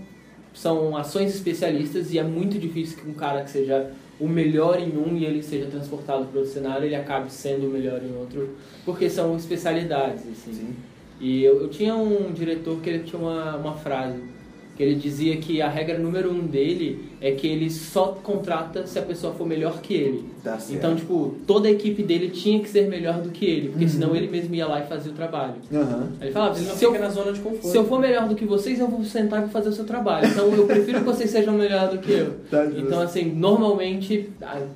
são 0.52 0.96
ações 0.96 1.32
especialistas 1.34 2.12
e 2.12 2.18
é 2.18 2.24
muito 2.24 2.58
difícil 2.58 2.98
que 2.98 3.08
um 3.08 3.14
cara 3.14 3.42
que 3.44 3.50
seja 3.50 3.90
o 4.24 4.28
melhor 4.28 4.80
em 4.80 4.96
um 4.96 5.16
e 5.16 5.24
ele 5.24 5.42
seja 5.42 5.66
transportado 5.66 6.24
para 6.26 6.38
outro 6.38 6.52
cenário, 6.52 6.86
ele 6.86 6.94
acabe 6.94 7.30
sendo 7.30 7.66
o 7.66 7.70
melhor 7.70 8.00
em 8.02 8.16
outro, 8.16 8.56
porque 8.84 9.10
são 9.10 9.36
especialidades. 9.36 10.22
Assim. 10.22 10.52
Sim. 10.52 10.76
E 11.20 11.44
eu, 11.44 11.60
eu 11.62 11.68
tinha 11.68 11.94
um 11.94 12.32
diretor 12.32 12.80
que 12.80 12.88
ele 12.88 13.04
tinha 13.04 13.20
uma, 13.20 13.56
uma 13.56 13.74
frase 13.74 14.18
que 14.76 14.82
ele 14.82 14.96
dizia 14.96 15.36
que 15.36 15.62
a 15.62 15.68
regra 15.68 15.98
número 15.98 16.30
um 16.32 16.46
dele 16.46 17.10
é 17.20 17.30
que 17.30 17.46
ele 17.46 17.70
só 17.70 18.08
contrata 18.22 18.86
se 18.86 18.98
a 18.98 19.02
pessoa 19.02 19.32
for 19.32 19.46
melhor 19.46 19.80
que 19.80 19.94
ele. 19.94 20.24
Tá. 20.42 20.58
Então, 20.68 20.96
tipo, 20.96 21.36
toda 21.46 21.68
a 21.68 21.70
equipe 21.70 22.02
dele 22.02 22.28
tinha 22.30 22.60
que 22.60 22.68
ser 22.68 22.88
melhor 22.88 23.20
do 23.22 23.30
que 23.30 23.44
ele, 23.44 23.68
porque 23.68 23.88
senão 23.88 24.14
ele 24.14 24.28
mesmo 24.28 24.54
ia 24.54 24.66
lá 24.66 24.80
e 24.80 24.86
fazia 24.86 25.12
o 25.12 25.14
trabalho. 25.14 25.54
Aí 26.20 26.26
ele 26.26 26.32
falava, 26.32 26.58
Ele 26.58 26.66
não 26.66 26.76
se 26.76 26.84
eu, 26.84 26.92
fica 26.92 27.04
na 27.04 27.10
zona 27.10 27.32
de 27.32 27.40
conforto. 27.40 27.68
se 27.68 27.76
eu 27.76 27.84
for 27.84 28.00
melhor 28.00 28.28
do 28.28 28.34
que 28.34 28.44
vocês, 28.44 28.80
eu 28.80 28.88
vou 28.88 29.04
sentar 29.04 29.38
e 29.40 29.42
vou 29.42 29.50
fazer 29.50 29.68
o 29.68 29.72
seu 29.72 29.84
trabalho. 29.84 30.26
Então, 30.26 30.52
eu 30.52 30.66
prefiro 30.66 30.98
que 30.98 31.04
vocês 31.04 31.30
sejam 31.30 31.54
melhor 31.54 31.90
do 31.90 31.98
que 31.98 32.12
eu. 32.12 32.34
Tá 32.50 32.64
justo. 32.66 32.80
Então, 32.80 33.00
assim, 33.00 33.24
normalmente, 33.24 34.28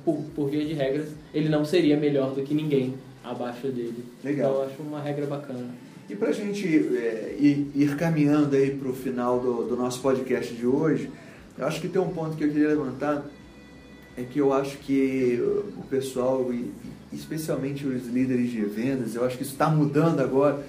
por, 0.03 0.17
por 0.35 0.49
via 0.49 0.65
de 0.65 0.73
regras, 0.73 1.09
ele 1.33 1.49
não 1.49 1.63
seria 1.63 1.95
melhor 1.97 2.31
do 2.31 2.41
que 2.41 2.53
ninguém 2.53 2.95
abaixo 3.23 3.67
dele. 3.67 4.03
Legal. 4.23 4.49
Então, 4.49 4.61
eu 4.63 4.69
acho 4.69 4.81
uma 4.81 5.01
regra 5.01 5.25
bacana. 5.25 5.67
E 6.09 6.15
para 6.15 6.29
a 6.29 6.33
gente 6.33 6.65
é, 6.67 7.35
ir, 7.39 7.71
ir 7.75 7.95
caminhando 7.95 8.55
aí 8.55 8.71
para 8.71 8.89
o 8.89 8.93
final 8.93 9.39
do, 9.39 9.67
do 9.67 9.77
nosso 9.77 10.01
podcast 10.01 10.51
de 10.55 10.65
hoje, 10.65 11.11
eu 11.55 11.67
acho 11.67 11.79
que 11.79 11.87
tem 11.87 12.01
um 12.01 12.09
ponto 12.09 12.35
que 12.35 12.43
eu 12.43 12.49
queria 12.49 12.69
levantar, 12.69 13.23
é 14.17 14.23
que 14.23 14.39
eu 14.39 14.51
acho 14.51 14.79
que 14.79 15.39
o 15.77 15.83
pessoal, 15.87 16.49
especialmente 17.13 17.85
os 17.85 18.07
líderes 18.07 18.49
de 18.49 18.61
vendas, 18.61 19.13
eu 19.13 19.23
acho 19.23 19.37
que 19.37 19.43
isso 19.43 19.51
está 19.51 19.69
mudando 19.69 20.19
agora, 20.19 20.65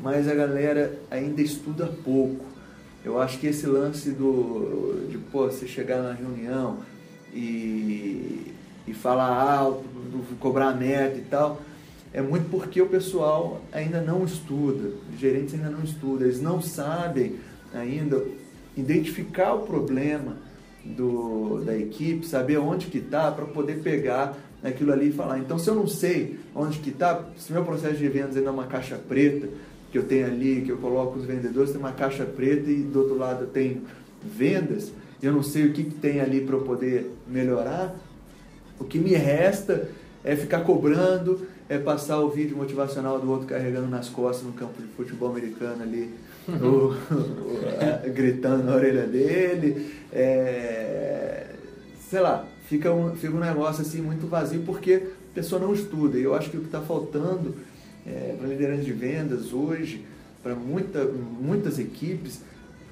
mas 0.00 0.28
a 0.28 0.34
galera 0.34 0.96
ainda 1.10 1.42
estuda 1.42 1.86
pouco. 2.04 2.44
Eu 3.04 3.20
acho 3.20 3.40
que 3.40 3.48
esse 3.48 3.66
lance 3.66 4.12
do, 4.12 5.08
de 5.10 5.18
pô, 5.18 5.46
você 5.46 5.66
chegar 5.66 6.00
na 6.00 6.12
reunião 6.12 6.78
e, 7.34 8.54
e 8.86 8.94
falar 8.94 9.42
alto, 9.42 9.84
cobrar 10.38 10.72
meta 10.76 11.18
e 11.18 11.22
tal, 11.22 11.60
é 12.12 12.20
muito 12.20 12.50
porque 12.50 12.80
o 12.80 12.86
pessoal 12.86 13.62
ainda 13.72 14.00
não 14.00 14.24
estuda, 14.24 14.90
os 15.12 15.18
gerentes 15.18 15.54
ainda 15.54 15.70
não 15.70 15.82
estudam, 15.82 16.26
eles 16.26 16.40
não 16.40 16.60
sabem 16.60 17.36
ainda 17.72 18.22
identificar 18.76 19.54
o 19.54 19.60
problema 19.66 20.36
do, 20.84 21.62
da 21.64 21.76
equipe, 21.76 22.26
saber 22.26 22.58
onde 22.58 22.86
que 22.86 22.98
está 22.98 23.30
para 23.30 23.46
poder 23.46 23.82
pegar 23.82 24.36
aquilo 24.62 24.92
ali 24.92 25.08
e 25.08 25.12
falar. 25.12 25.38
Então, 25.38 25.58
se 25.58 25.68
eu 25.68 25.74
não 25.74 25.86
sei 25.86 26.38
onde 26.54 26.78
que 26.78 26.90
está, 26.90 27.24
se 27.36 27.52
meu 27.52 27.64
processo 27.64 27.96
de 27.96 28.08
vendas 28.08 28.36
ainda 28.36 28.48
é 28.48 28.52
uma 28.52 28.66
caixa 28.66 28.96
preta, 28.96 29.48
que 29.90 29.98
eu 29.98 30.04
tenho 30.04 30.26
ali, 30.26 30.62
que 30.62 30.70
eu 30.70 30.78
coloco 30.78 31.18
os 31.18 31.24
vendedores, 31.24 31.70
tem 31.70 31.78
uma 31.78 31.92
caixa 31.92 32.24
preta 32.24 32.70
e 32.70 32.82
do 32.82 33.00
outro 33.00 33.18
lado 33.18 33.44
eu 33.44 33.48
tenho 33.48 33.82
vendas, 34.22 34.92
eu 35.22 35.32
não 35.32 35.42
sei 35.42 35.66
o 35.66 35.72
que, 35.72 35.84
que 35.84 35.94
tem 35.94 36.20
ali 36.20 36.40
para 36.40 36.56
eu 36.56 36.62
poder 36.62 37.10
melhorar, 37.28 37.94
o 38.78 38.84
que 38.84 38.98
me 38.98 39.12
resta 39.12 39.88
é 40.24 40.34
ficar 40.34 40.60
cobrando, 40.60 41.46
é 41.68 41.78
passar 41.78 42.18
o 42.20 42.28
vídeo 42.30 42.56
motivacional 42.56 43.18
do 43.20 43.30
outro 43.30 43.46
carregando 43.46 43.88
nas 43.88 44.08
costas 44.08 44.44
no 44.46 44.52
campo 44.52 44.80
de 44.82 44.88
futebol 44.88 45.30
americano 45.30 45.82
ali, 45.82 46.10
o- 46.48 46.52
o- 46.54 46.94
a- 48.04 48.08
gritando 48.08 48.64
na 48.64 48.74
orelha 48.74 49.06
dele. 49.06 49.90
é, 50.12 51.46
sei 52.10 52.20
lá, 52.20 52.44
fica 52.68 52.92
um, 52.92 53.14
fica 53.16 53.34
um 53.34 53.40
negócio 53.40 53.82
assim 53.82 54.02
muito 54.02 54.26
vazio 54.26 54.62
porque 54.66 54.94
a 55.30 55.34
pessoa 55.34 55.60
não 55.60 55.72
estuda. 55.72 56.18
E 56.18 56.22
eu 56.22 56.34
acho 56.34 56.50
que 56.50 56.56
o 56.56 56.60
que 56.60 56.66
está 56.66 56.80
faltando 56.80 57.54
para 58.38 58.48
liderança 58.48 58.82
de 58.82 58.92
vendas 58.92 59.52
hoje, 59.52 60.04
para 60.42 60.54
muita, 60.54 61.04
muitas 61.04 61.78
equipes, 61.78 62.40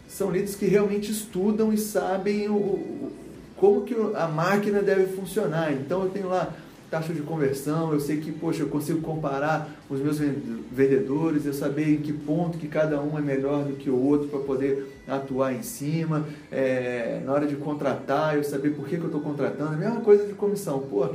são 0.08 0.30
líderes 0.30 0.54
que 0.54 0.66
realmente 0.66 1.10
estudam 1.10 1.72
e 1.72 1.78
sabem 1.78 2.48
o, 2.48 2.54
o- 2.54 3.12
como 3.56 3.82
que 3.82 3.94
a 4.14 4.26
máquina 4.26 4.80
deve 4.80 5.06
funcionar. 5.14 5.72
Então 5.72 6.04
eu 6.04 6.10
tenho 6.10 6.28
lá 6.28 6.54
taxa 6.90 7.12
de 7.14 7.20
conversão, 7.22 7.92
eu 7.92 8.00
sei 8.00 8.16
que, 8.18 8.32
poxa, 8.32 8.62
eu 8.62 8.68
consigo 8.68 9.00
comparar 9.00 9.70
os 9.88 10.00
meus 10.00 10.18
ven- 10.18 10.64
vendedores, 10.72 11.46
eu 11.46 11.52
saber 11.52 11.88
em 11.94 11.98
que 11.98 12.12
ponto 12.12 12.58
que 12.58 12.66
cada 12.66 13.00
um 13.00 13.16
é 13.16 13.20
melhor 13.20 13.64
do 13.64 13.74
que 13.74 13.88
o 13.88 13.96
outro 13.96 14.28
para 14.28 14.40
poder 14.40 15.00
atuar 15.06 15.54
em 15.54 15.62
cima. 15.62 16.26
É, 16.50 17.20
na 17.24 17.32
hora 17.32 17.46
de 17.46 17.54
contratar, 17.54 18.36
eu 18.36 18.42
saber 18.42 18.70
por 18.70 18.86
que, 18.88 18.96
que 18.96 19.02
eu 19.02 19.06
estou 19.06 19.20
contratando. 19.20 19.74
A 19.74 19.76
mesma 19.76 20.00
coisa 20.00 20.26
de 20.26 20.32
comissão. 20.32 20.80
Pô, 20.80 21.08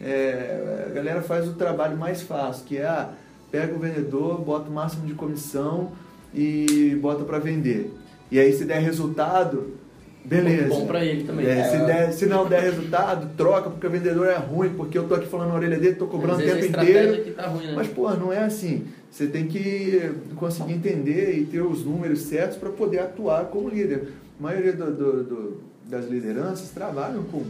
é, 0.00 0.86
a 0.88 0.92
galera 0.92 1.22
faz 1.22 1.46
o 1.46 1.52
trabalho 1.52 1.96
mais 1.96 2.22
fácil, 2.22 2.64
que 2.66 2.78
é 2.78 2.86
ah, 2.86 3.10
pega 3.50 3.74
o 3.74 3.78
vendedor, 3.78 4.40
bota 4.40 4.68
o 4.68 4.72
máximo 4.72 5.06
de 5.06 5.14
comissão 5.14 5.92
e 6.34 6.98
bota 7.00 7.22
para 7.22 7.38
vender. 7.38 7.94
E 8.30 8.40
aí 8.40 8.52
se 8.52 8.64
der 8.64 8.80
resultado, 8.80 9.71
beleza. 10.24 10.68
Bom 10.68 10.86
pra 10.86 11.04
ele 11.04 11.24
também. 11.24 11.46
É, 11.46 11.64
se, 11.64 11.76
É. 11.76 11.84
der- 11.84 12.12
se 12.12 12.26
não 12.26 12.46
der 12.48 12.62
resultado, 12.62 13.28
troca, 13.36 13.70
porque 13.70 13.86
o 13.86 13.90
vendedor 13.90 14.26
é 14.28 14.36
ruim, 14.36 14.70
porque 14.70 14.96
eu 14.96 15.04
tô 15.08 15.14
aqui 15.14 15.26
falando 15.26 15.48
na 15.48 15.54
orelha 15.54 15.78
dele, 15.78 15.94
tô 15.96 16.06
cobrando 16.06 16.40
o 16.40 16.44
tempo 16.44 16.64
inteiro. 16.64 17.32
tá 17.34 17.46
ruim, 17.48 17.66
né? 17.66 17.72
Mas, 17.74 17.88
pô, 17.88 18.10
não 18.14 18.32
é 18.32 18.38
assim. 18.44 18.86
Você 19.10 19.26
tem 19.26 19.46
que 19.46 20.10
conseguir 20.36 20.72
entender 20.72 21.36
e 21.38 21.44
ter 21.44 21.60
os 21.60 21.84
números 21.84 22.20
certos 22.22 22.56
para 22.56 22.70
poder 22.70 23.00
atuar 23.00 23.44
como 23.46 23.68
líder. 23.68 24.08
A 24.38 24.42
maioria 24.42 24.72
do- 24.72 24.90
do- 24.90 25.22
do- 25.24 25.60
das 25.84 26.08
lideranças 26.08 26.70
trabalham 26.70 27.22
com, 27.24 27.44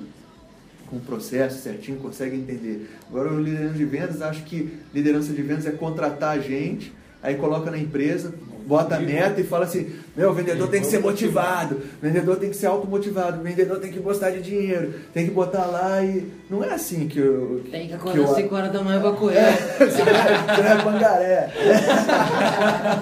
com 0.91 0.97
o 0.97 1.01
processo 1.01 1.63
certinho, 1.63 1.99
conseguem 1.99 2.41
entender. 2.41 2.89
Agora, 3.09 3.33
o 3.33 3.41
liderança 3.41 3.75
de 3.75 3.85
vendas, 3.85 4.21
acho 4.23 4.43
que 4.45 4.73
liderança 4.93 5.33
de 5.33 5.41
vendas 5.41 5.65
é 5.67 5.71
contratar 5.71 6.37
a 6.37 6.41
gente, 6.41 6.93
aí 7.23 7.37
coloca 7.37 7.71
na 7.71 7.79
empresa, 7.79 8.35
bota 8.67 8.97
a 8.97 9.01
meta 9.01 9.41
e 9.41 9.45
fala 9.45 9.65
assim: 9.65 9.93
meu, 10.17 10.31
o 10.31 10.35
vendedor 10.35 10.69
tem 10.69 10.81
que 10.81 10.87
ser 10.87 11.01
motivado, 11.01 11.77
o 11.77 12.01
vendedor 12.03 12.37
tem 12.37 12.51
que 12.51 12.57
ser 12.57 12.67
automotivado, 12.67 13.41
o 13.41 13.43
vendedor 13.43 13.79
tem 13.79 13.91
que 13.93 13.99
gostar 13.99 14.31
de 14.31 14.43
dinheiro, 14.43 14.95
tem 15.13 15.27
que 15.27 15.33
botar 15.33 15.67
lá 15.67 16.03
e. 16.03 16.27
Não 16.51 16.63
é 16.63 16.71
assim 16.75 17.09
que 17.09 17.19
eu. 17.19 17.63
Tem 17.71 17.83
que 17.83 17.89
que 17.89 17.95
acordar 17.95 18.19
eu- 18.19 18.25
às 18.31 18.37
5 18.37 18.55
horas 18.55 18.73
da 18.73 18.83
manhã 18.83 19.01
pra 19.01 19.13
correr. 19.13 19.53
Você 19.79 20.03
é 20.03 20.83
pangaré. 20.83 21.51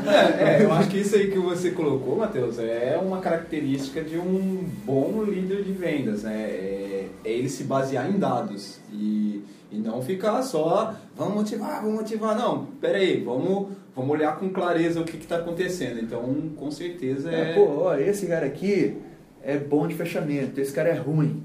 É, 0.07 0.61
é, 0.61 0.65
eu 0.65 0.73
acho 0.73 0.89
que 0.89 0.99
isso 0.99 1.17
aí 1.17 1.31
que 1.31 1.39
você 1.39 1.71
colocou, 1.71 2.17
Matheus, 2.17 2.59
é 2.59 2.99
uma 3.03 3.19
característica 3.21 4.03
de 4.03 4.17
um 4.19 4.65
bom 4.85 5.23
líder 5.25 5.63
de 5.63 5.73
vendas, 5.73 6.23
né? 6.23 6.35
É, 6.35 7.07
é 7.25 7.31
ele 7.33 7.49
se 7.49 7.65
basear 7.65 8.09
em 8.09 8.19
dados 8.19 8.79
e, 8.93 9.43
e 9.71 9.79
não 9.79 10.03
ficar 10.03 10.43
só, 10.43 10.95
vamos 11.17 11.35
motivar, 11.35 11.81
vamos 11.83 11.97
motivar. 12.01 12.37
Não, 12.37 12.67
peraí, 12.81 13.23
vamos, 13.23 13.69
vamos 13.95 14.11
olhar 14.11 14.37
com 14.39 14.51
clareza 14.51 15.01
o 15.01 15.05
que 15.05 15.17
está 15.17 15.37
acontecendo. 15.37 16.01
Então, 16.01 16.23
com 16.57 16.71
certeza 16.71 17.31
É, 17.31 17.53
é. 17.53 17.55
pô, 17.55 17.85
ó, 17.85 17.95
esse 17.95 18.27
cara 18.27 18.47
aqui 18.47 18.97
é 19.43 19.57
bom 19.57 19.87
de 19.87 19.95
fechamento, 19.95 20.61
esse 20.61 20.73
cara 20.73 20.89
é 20.89 20.95
ruim. 20.99 21.43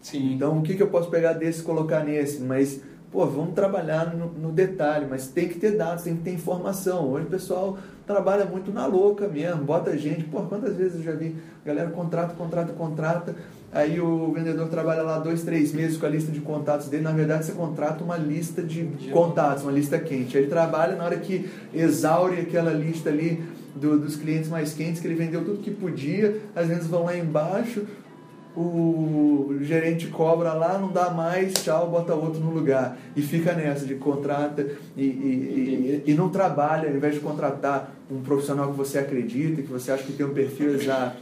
sim. 0.00 0.32
Então, 0.34 0.58
o 0.58 0.62
que, 0.62 0.74
que 0.74 0.82
eu 0.82 0.88
posso 0.88 1.10
pegar 1.10 1.34
desse 1.34 1.60
e 1.60 1.64
colocar 1.64 2.04
nesse? 2.04 2.40
Mas, 2.42 2.80
pô, 3.12 3.26
vamos 3.26 3.54
trabalhar 3.54 4.14
no, 4.16 4.28
no 4.32 4.50
detalhe, 4.52 5.06
mas 5.08 5.28
tem 5.28 5.48
que 5.48 5.58
ter 5.58 5.72
dados, 5.76 6.04
tem 6.04 6.16
que 6.16 6.22
ter 6.22 6.32
informação. 6.32 7.08
Hoje 7.10 7.26
o 7.26 7.30
pessoal 7.30 7.78
trabalha 8.06 8.46
muito 8.46 8.72
na 8.72 8.86
louca 8.86 9.28
mesmo, 9.28 9.62
bota 9.64 9.96
gente. 9.98 10.24
Pô, 10.24 10.40
quantas 10.42 10.74
vezes 10.76 10.96
eu 10.96 11.02
já 11.02 11.12
vi, 11.12 11.36
galera 11.64 11.90
contrata, 11.90 12.34
contrata, 12.34 12.72
contrata, 12.72 13.36
aí 13.72 14.00
o 14.00 14.32
vendedor 14.32 14.68
trabalha 14.68 15.02
lá 15.02 15.18
dois, 15.18 15.42
três 15.42 15.72
meses 15.72 15.96
com 15.96 16.06
a 16.06 16.08
lista 16.08 16.32
de 16.32 16.40
contatos 16.40 16.88
dele. 16.88 17.02
Na 17.02 17.12
verdade, 17.12 17.44
você 17.44 17.52
contrata 17.52 18.02
uma 18.02 18.16
lista 18.16 18.62
de 18.62 18.88
contatos, 19.12 19.62
uma 19.62 19.72
lista 19.72 19.98
quente. 19.98 20.36
Aí 20.36 20.44
ele 20.44 20.50
trabalha 20.50 20.96
na 20.96 21.04
hora 21.04 21.16
que 21.16 21.48
exaure 21.74 22.40
aquela 22.40 22.72
lista 22.72 23.08
ali 23.10 23.42
do- 23.74 23.98
dos 23.98 24.16
clientes 24.16 24.48
mais 24.50 24.72
quentes, 24.72 25.00
que 25.00 25.06
ele 25.06 25.14
vendeu 25.14 25.44
tudo 25.44 25.58
que 25.58 25.70
podia, 25.70 26.40
as 26.56 26.66
vendas 26.66 26.86
vão 26.86 27.04
lá 27.04 27.16
embaixo, 27.16 27.82
o 28.56 29.56
gerente 29.60 30.08
cobra 30.08 30.52
lá, 30.52 30.78
não 30.78 30.90
dá 30.90 31.10
mais, 31.10 31.52
tchau, 31.54 31.88
bota 31.90 32.14
outro 32.14 32.40
no 32.40 32.50
lugar. 32.50 32.96
E 33.14 33.22
fica 33.22 33.52
nessa 33.52 33.86
de 33.86 33.94
contrata 33.94 34.66
e, 34.96 35.02
e, 35.04 36.02
e, 36.06 36.10
e 36.10 36.14
não 36.14 36.28
trabalha, 36.28 36.88
ao 36.88 36.96
invés 36.96 37.14
de 37.14 37.20
contratar 37.20 37.94
um 38.10 38.20
profissional 38.20 38.70
que 38.72 38.76
você 38.76 38.98
acredita, 38.98 39.62
que 39.62 39.68
você 39.70 39.92
acha 39.92 40.02
que 40.02 40.12
tem 40.12 40.26
um 40.26 40.34
perfil 40.34 40.74
exato, 40.74 41.16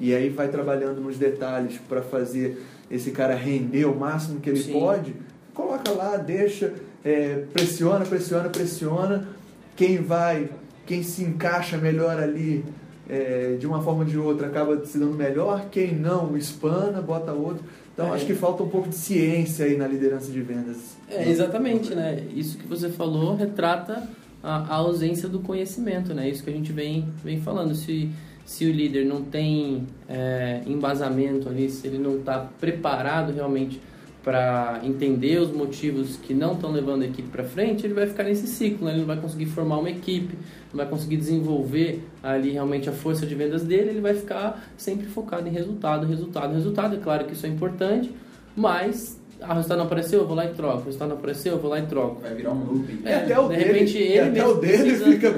e 0.00 0.14
aí 0.14 0.30
vai 0.30 0.48
trabalhando 0.48 1.00
nos 1.00 1.16
detalhes 1.18 1.78
para 1.88 2.00
fazer 2.02 2.64
esse 2.90 3.10
cara 3.10 3.34
render 3.34 3.84
o 3.84 3.94
máximo 3.94 4.40
que 4.40 4.50
ele 4.50 4.62
Sim. 4.62 4.72
pode, 4.72 5.14
coloca 5.54 5.90
lá, 5.92 6.16
deixa, 6.16 6.72
é, 7.04 7.44
pressiona, 7.52 8.04
pressiona, 8.04 8.48
pressiona. 8.48 9.28
Quem 9.76 9.98
vai, 9.98 10.48
quem 10.86 11.02
se 11.02 11.22
encaixa 11.22 11.76
melhor 11.76 12.18
ali 12.18 12.64
é, 13.08 13.56
de 13.58 13.66
uma 13.66 13.82
forma 13.82 14.00
ou 14.00 14.04
de 14.06 14.18
outra 14.18 14.46
acaba 14.46 14.84
se 14.84 14.98
dando 14.98 15.14
melhor, 15.14 15.66
quem 15.70 15.94
não 15.94 16.36
espana, 16.36 17.00
bota 17.02 17.32
outro. 17.32 17.62
Então 17.92 18.08
É. 18.08 18.16
acho 18.16 18.24
que 18.24 18.34
falta 18.34 18.62
um 18.62 18.68
pouco 18.68 18.88
de 18.88 18.94
ciência 18.94 19.66
aí 19.66 19.76
na 19.76 19.86
liderança 19.86 20.30
de 20.30 20.40
vendas. 20.40 20.96
É, 21.08 21.28
exatamente, 21.28 21.94
né? 21.94 22.24
Isso 22.34 22.56
que 22.56 22.66
você 22.66 22.88
falou 22.88 23.34
retrata 23.36 24.08
a, 24.42 24.56
a 24.58 24.74
ausência 24.76 25.28
do 25.28 25.40
conhecimento, 25.40 26.14
né? 26.14 26.28
Isso 26.28 26.42
que 26.42 26.50
a 26.50 26.52
gente 26.52 26.72
vem, 26.72 27.08
vem 27.22 27.40
falando. 27.40 27.74
Se, 27.74 28.08
se 28.44 28.64
o 28.64 28.72
líder 28.72 29.04
não 29.04 29.22
tem 29.22 29.86
é, 30.08 30.62
embasamento 30.66 31.48
ali, 31.48 31.70
se 31.70 31.86
ele 31.86 31.98
não 31.98 32.18
está 32.18 32.38
preparado 32.58 33.32
realmente 33.32 33.80
para 34.22 34.80
entender 34.84 35.38
os 35.38 35.50
motivos 35.50 36.16
que 36.16 36.34
não 36.34 36.52
estão 36.52 36.70
levando 36.70 37.02
a 37.02 37.06
equipe 37.06 37.28
para 37.28 37.42
frente, 37.42 37.86
ele 37.86 37.94
vai 37.94 38.06
ficar 38.06 38.24
nesse 38.24 38.46
ciclo, 38.46 38.84
né? 38.84 38.92
ele 38.92 39.00
não 39.00 39.06
vai 39.06 39.16
conseguir 39.16 39.46
formar 39.46 39.78
uma 39.78 39.90
equipe, 39.90 40.34
não 40.72 40.76
vai 40.76 40.86
conseguir 40.86 41.16
desenvolver 41.16 42.04
ali 42.22 42.50
realmente 42.50 42.88
a 42.88 42.92
força 42.92 43.26
de 43.26 43.34
vendas 43.34 43.64
dele, 43.64 43.90
ele 43.90 44.00
vai 44.00 44.14
ficar 44.14 44.70
sempre 44.76 45.06
focado 45.06 45.48
em 45.48 45.52
resultado, 45.52 46.06
resultado, 46.06 46.52
resultado. 46.52 46.96
É 46.96 46.98
claro 46.98 47.24
que 47.24 47.32
isso 47.32 47.46
é 47.46 47.48
importante, 47.48 48.14
mas 48.54 49.19
ah, 49.42 49.52
o 49.52 49.54
resultado 49.54 49.78
não 49.78 49.86
apareceu, 49.86 50.20
eu 50.20 50.26
vou 50.26 50.36
lá 50.36 50.44
e 50.46 50.50
troco. 50.54 50.82
O 50.82 50.84
resultado 50.84 51.08
não 51.08 51.16
apareceu, 51.16 51.52
eu 51.52 51.58
vou 51.58 51.70
lá 51.70 51.78
e 51.78 51.86
troco. 51.86 52.20
Vai 52.20 52.34
virar 52.34 52.50
um 52.52 52.64
looping. 52.64 53.02
E 53.04 53.12
até 53.12 53.38
o 53.38 53.48
de 53.48 53.56
dele, 53.56 53.64
repente 53.72 53.98
e 53.98 54.02
ele 54.02 54.18
até 54.20 54.30
mesmo 54.30 54.50
o 54.50 54.54
dele 54.60 54.96
fica, 54.96 55.32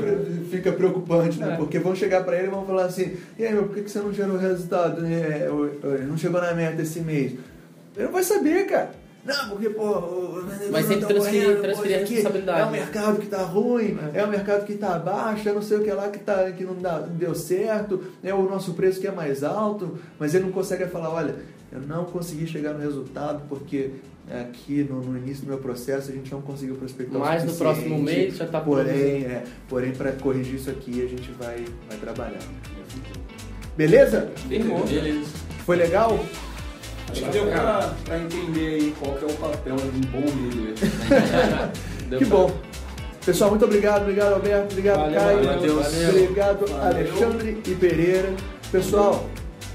fica 0.51 0.73
preocupante, 0.73 1.39
né? 1.39 1.53
É. 1.55 1.57
Porque 1.57 1.79
vão 1.79 1.95
chegar 1.95 2.25
pra 2.25 2.37
ele 2.37 2.49
e 2.49 2.51
vão 2.51 2.65
falar 2.67 2.85
assim: 2.87 3.17
e 3.39 3.45
aí, 3.45 3.53
meu, 3.53 3.65
por 3.65 3.77
que 3.77 3.89
você 3.91 3.99
não 4.01 4.13
gerou 4.13 4.37
resultado? 4.37 5.03
O- 5.03 5.87
o- 5.87 6.07
Não 6.07 6.17
chegou 6.17 6.41
na 6.41 6.53
meta 6.55 6.83
esse 6.83 7.01
mês? 7.01 7.33
Ele 7.97 8.07
não 8.07 8.13
vai 8.13 8.23
saber, 8.23 8.67
cara. 8.67 8.91
Não, 9.25 9.49
porque, 9.51 9.71
pô, 9.71 10.43
Mas 10.71 10.87
sempre 10.87 11.03
tá 11.03 11.07
transferir- 11.07 11.43
correndo, 11.45 11.57
pô, 11.57 11.63
transferir 11.63 11.97
a 11.97 12.01
responsabilidade, 12.01 12.61
É 12.61 12.65
o 12.65 12.71
né? 12.71 12.79
mercado 12.81 13.21
que 13.21 13.27
tá 13.29 13.43
ruim, 13.43 13.99
é. 14.15 14.25
o 14.25 14.29
mercado 14.29 14.67
que 14.67 14.75
tá 14.75 14.99
baixo, 14.99 15.49
é 15.49 15.53
não 15.53 15.63
sei 15.63 15.77
o 15.79 15.85
que 15.85 15.93
lá 15.93 16.09
que, 16.09 16.19
tá, 16.19 16.51
que 16.51 16.65
não, 16.65 16.75
dá, 16.75 16.99
não 17.01 17.15
deu 17.15 17.33
certo, 17.35 18.03
é 18.23 18.35
o 18.35 18.43
nosso 18.43 18.75
preço 18.75 19.01
que 19.01 19.07
é 19.07 19.13
mais 19.13 19.45
alto, 19.45 19.97
mas 20.19 20.35
ele 20.35 20.45
não 20.47 20.53
consegue 20.53 20.87
falar, 20.87 21.11
olha, 21.11 21.37
eu 21.71 21.81
não 21.83 22.05
consegui 22.05 22.49
chegar 22.49 22.73
no 22.75 22.81
resultado 22.81 23.43
porque 23.49 23.91
aqui 24.29 24.83
no, 24.89 25.01
no 25.01 25.17
início 25.17 25.45
do 25.45 25.49
meu 25.51 25.59
processo 25.59 26.11
a 26.11 26.15
gente 26.15 26.31
não 26.33 26.43
conseguiu 26.43 26.75
prospectar 26.75 27.17
o 27.17 27.21
Mas 27.21 27.45
no 27.45 27.55
próximo 27.55 27.99
mês 28.01 28.37
já 28.37 28.47
tá 28.47 28.61
Porém, 28.61 29.25
é, 29.25 29.45
porém 29.69 29.93
para 29.93 30.11
corrigir 30.13 30.57
isso 30.57 30.71
aqui 30.71 31.01
a 31.03 31.09
gente 31.09 31.31
vai, 31.33 31.65
vai 31.89 31.99
trabalhar. 31.99 32.41
Beleza? 33.77 34.31
Beleza. 34.47 35.29
Foi 35.65 35.77
legal? 35.77 36.19
Acho 37.13 37.23
que 37.25 37.31
deu 37.31 37.47
pra, 37.47 37.93
pra 38.05 38.19
entender 38.19 38.67
aí 38.75 38.95
qual 38.99 39.13
que 39.17 39.25
é 39.25 39.29
o 39.29 39.35
papel 39.35 39.77
de 39.77 39.83
um 39.99 40.11
bom 40.11 40.27
líder. 40.27 40.75
Que 42.19 42.27
pra- 42.27 42.37
bom. 42.37 42.51
Pessoal, 43.25 43.51
muito 43.51 43.65
obrigado. 43.65 44.03
Obrigado, 44.03 44.35
Alberto. 44.35 44.73
Obrigado, 44.73 44.99
Valeu, 44.99 45.21
Caio. 45.21 45.45
valeu, 45.45 45.83
valeu. 45.83 46.09
Obrigado. 46.09 46.65
Alexandre 46.83 47.63
e 47.67 47.75
Pereira. 47.75 48.35
Pessoal, 48.71 49.27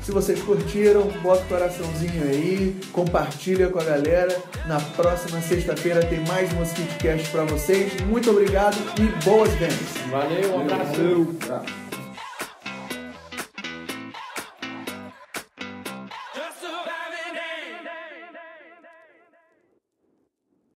se 0.04 0.12
vocês 0.12 0.42
curtiram, 0.42 1.04
bota 1.24 1.42
o 1.44 1.48
coraçãozinho 1.48 2.24
aí, 2.24 2.76
compartilha 2.92 3.70
com 3.70 3.80
a 3.80 3.84
galera. 3.84 4.36
Na 4.68 4.80
próxima 4.80 5.40
sexta-feira 5.42 6.04
tem 6.06 6.20
mais 6.28 6.52
Mosquito 6.54 6.98
Cast 7.00 7.30
pra 7.30 7.44
vocês. 7.46 7.94
Muito 8.02 8.30
obrigado 8.30 8.78
e 9.00 9.24
boas 9.24 9.50
vendas. 9.54 9.78
Valeu, 10.12 10.56
um 10.58 10.62
abraço. 10.62 10.92
Valeu. 10.94 11.36